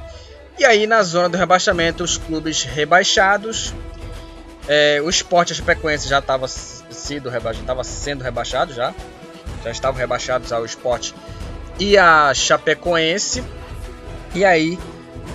[0.57, 3.73] E aí na zona do rebaixamento, os clubes rebaixados.
[4.67, 8.93] É, o Sport Chapecoense já estava sido rebaixado, sendo rebaixado já.
[9.63, 11.13] Já estavam rebaixados ao Sport
[11.79, 13.43] e a Chapecoense.
[14.35, 14.77] E aí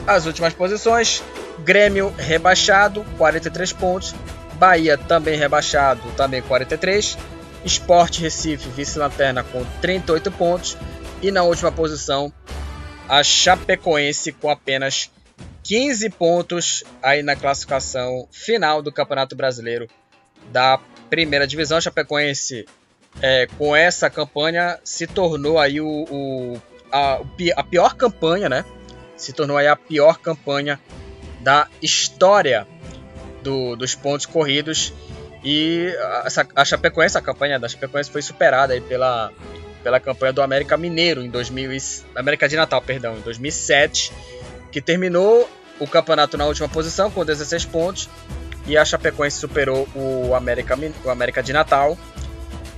[0.07, 1.23] as últimas posições,
[1.61, 4.15] Grêmio rebaixado, 43 pontos.
[4.55, 7.17] Bahia também rebaixado, também 43.
[7.65, 10.77] Sport Recife, vice-lanterna com 38 pontos.
[11.21, 12.33] E na última posição,
[13.09, 15.11] a Chapecoense com apenas
[15.65, 19.89] 15 pontos aí na classificação final do Campeonato Brasileiro
[20.51, 20.79] da
[21.11, 21.79] primeira divisão.
[21.79, 22.67] A Chapecoense,
[23.21, 26.63] é, com essa campanha, se tornou aí o, o
[26.93, 27.21] a,
[27.57, 28.65] a pior campanha, né?
[29.17, 30.81] Se tornou aí a pior campanha
[31.41, 32.67] da história
[33.43, 34.93] do, dos pontos corridos.
[35.43, 35.93] E
[36.25, 39.33] essa, a Chapecoense, a campanha da Chapecoense foi superada aí pela,
[39.83, 41.71] pela campanha do América Mineiro em 2000
[42.15, 44.13] América de Natal, perdão, em 2007,
[44.71, 45.49] que terminou
[45.79, 48.09] o campeonato na última posição com 16 pontos
[48.67, 51.97] e a Chapecoense superou o América, o América de Natal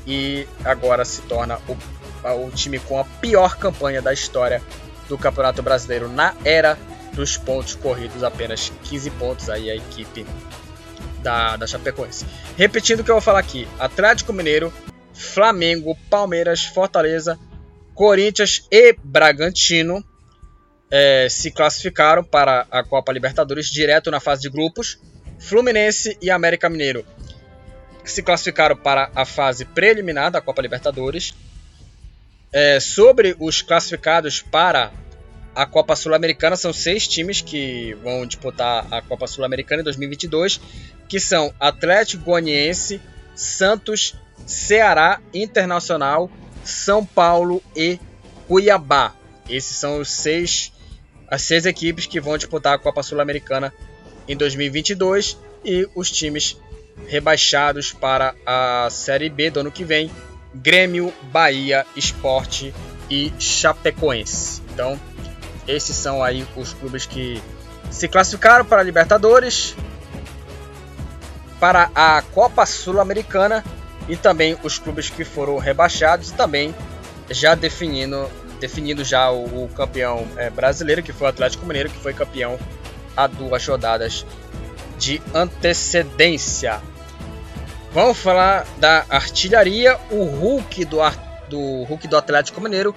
[0.06, 4.62] e agora se torna o, o time com a pior campanha da história
[5.08, 6.78] do Campeonato Brasileiro na era
[7.12, 10.24] dos pontos corridos, apenas 15 pontos aí a equipe
[11.22, 12.24] da, da Chapecoense.
[12.56, 14.72] Repetindo o que eu vou falar aqui: Atlético Mineiro,
[15.12, 17.38] Flamengo, Palmeiras, Fortaleza,
[17.94, 20.04] Corinthians e Bragantino
[20.90, 24.98] é, se classificaram para a Copa Libertadores direto na fase de grupos.
[25.38, 27.04] Fluminense e América Mineiro
[28.04, 31.34] se classificaram para a fase preliminar da Copa Libertadores.
[32.52, 34.92] É, sobre os classificados para
[35.54, 40.60] a Copa Sul-Americana são seis times que vão disputar a Copa Sul-Americana em 2022,
[41.08, 43.00] que são Atlético Goianiense,
[43.34, 44.14] Santos,
[44.46, 46.30] Ceará, Internacional,
[46.64, 47.98] São Paulo e
[48.46, 49.14] Cuiabá.
[49.48, 50.72] Esses são os seis,
[51.28, 53.72] as seis equipes que vão disputar a Copa Sul-Americana
[54.28, 56.56] em 2022 e os times
[57.06, 60.10] rebaixados para a Série B do ano que vem:
[60.54, 62.74] Grêmio, Bahia, Esporte
[63.08, 64.62] e Chapecoense.
[64.72, 64.98] Então,
[65.66, 67.42] esses são aí os clubes que
[67.90, 69.74] se classificaram para a Libertadores,
[71.58, 73.64] para a Copa Sul-Americana
[74.08, 76.74] e também os clubes que foram rebaixados também
[77.30, 78.28] já definindo,
[78.58, 82.58] definindo já o, o campeão é, brasileiro, que foi o Atlético Mineiro, que foi campeão
[83.16, 84.24] a duas rodadas
[85.00, 86.80] de antecedência.
[87.92, 89.98] Vamos falar da artilharia.
[90.10, 90.98] O Hulk do,
[91.48, 92.94] do Hulk do Atlético Mineiro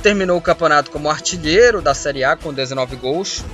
[0.00, 3.44] terminou o campeonato como artilheiro da Série A com 19 gols.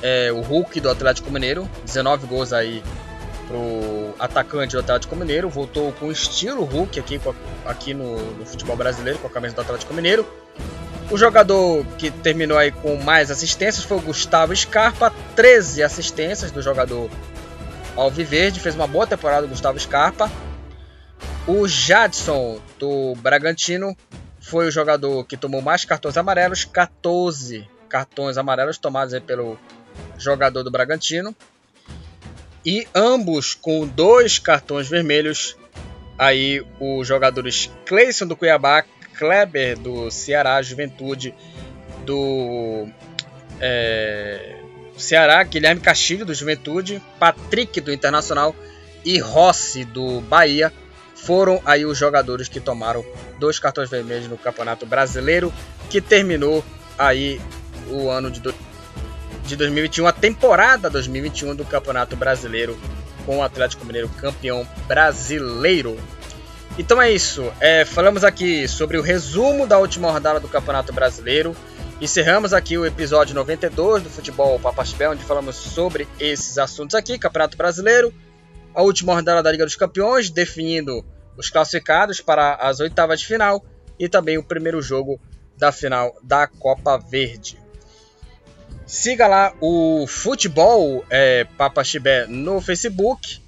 [0.00, 2.82] É, o Hulk do Atlético Mineiro, 19 gols aí
[3.46, 7.20] pro atacante do Atlético Mineiro, voltou com estilo Hulk aqui,
[7.66, 10.24] aqui no, no futebol brasileiro com a camisa do Atlético Mineiro.
[11.10, 16.62] O jogador que terminou aí com mais assistências foi o Gustavo Scarpa, 13 assistências do
[16.62, 17.10] jogador
[17.96, 20.30] Alviverde, fez uma boa temporada o Gustavo Scarpa.
[21.48, 23.96] O Jadson do Bragantino
[24.40, 29.58] foi o jogador que tomou mais cartões amarelos, 14 cartões amarelos tomados pelo
[30.16, 31.34] jogador do Bragantino.
[32.64, 35.56] E ambos com dois cartões vermelhos,
[36.16, 38.84] aí os jogadores Cleison do Cuiabá,
[39.20, 41.34] Kleber do Ceará, Juventude
[42.06, 42.88] do
[43.60, 44.56] é,
[44.96, 48.56] Ceará, Guilherme Castilho do Juventude, Patrick do Internacional
[49.04, 50.72] e Rossi do Bahia
[51.14, 53.04] foram aí os jogadores que tomaram
[53.38, 55.52] dois cartões vermelhos no Campeonato Brasileiro,
[55.90, 56.64] que terminou
[56.98, 57.38] aí
[57.90, 58.54] o ano de, do,
[59.44, 62.80] de 2021, a temporada 2021 do Campeonato Brasileiro,
[63.26, 65.98] com o Atlético Mineiro campeão brasileiro.
[66.80, 71.54] Então é isso, é, falamos aqui sobre o resumo da última rodada do Campeonato Brasileiro.
[72.00, 77.54] Encerramos aqui o episódio 92 do Futebol Papaspé, onde falamos sobre esses assuntos aqui, Campeonato
[77.54, 78.14] Brasileiro,
[78.74, 81.04] a última rodada da Liga dos Campeões, definindo
[81.36, 83.62] os classificados para as oitavas de final
[83.98, 85.20] e também o primeiro jogo
[85.58, 87.58] da final da Copa Verde.
[88.86, 91.46] Siga lá o Futebol é,
[92.26, 93.38] no Facebook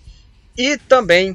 [0.55, 1.35] e também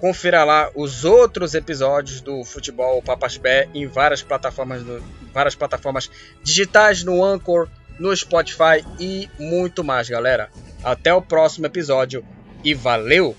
[0.00, 5.02] confira lá os outros episódios do Futebol Papa Chibé em várias plataformas, no,
[5.32, 6.10] várias plataformas
[6.42, 7.68] digitais, no Anchor,
[7.98, 10.50] no Spotify e muito mais, galera.
[10.82, 12.24] Até o próximo episódio
[12.62, 13.36] e valeu!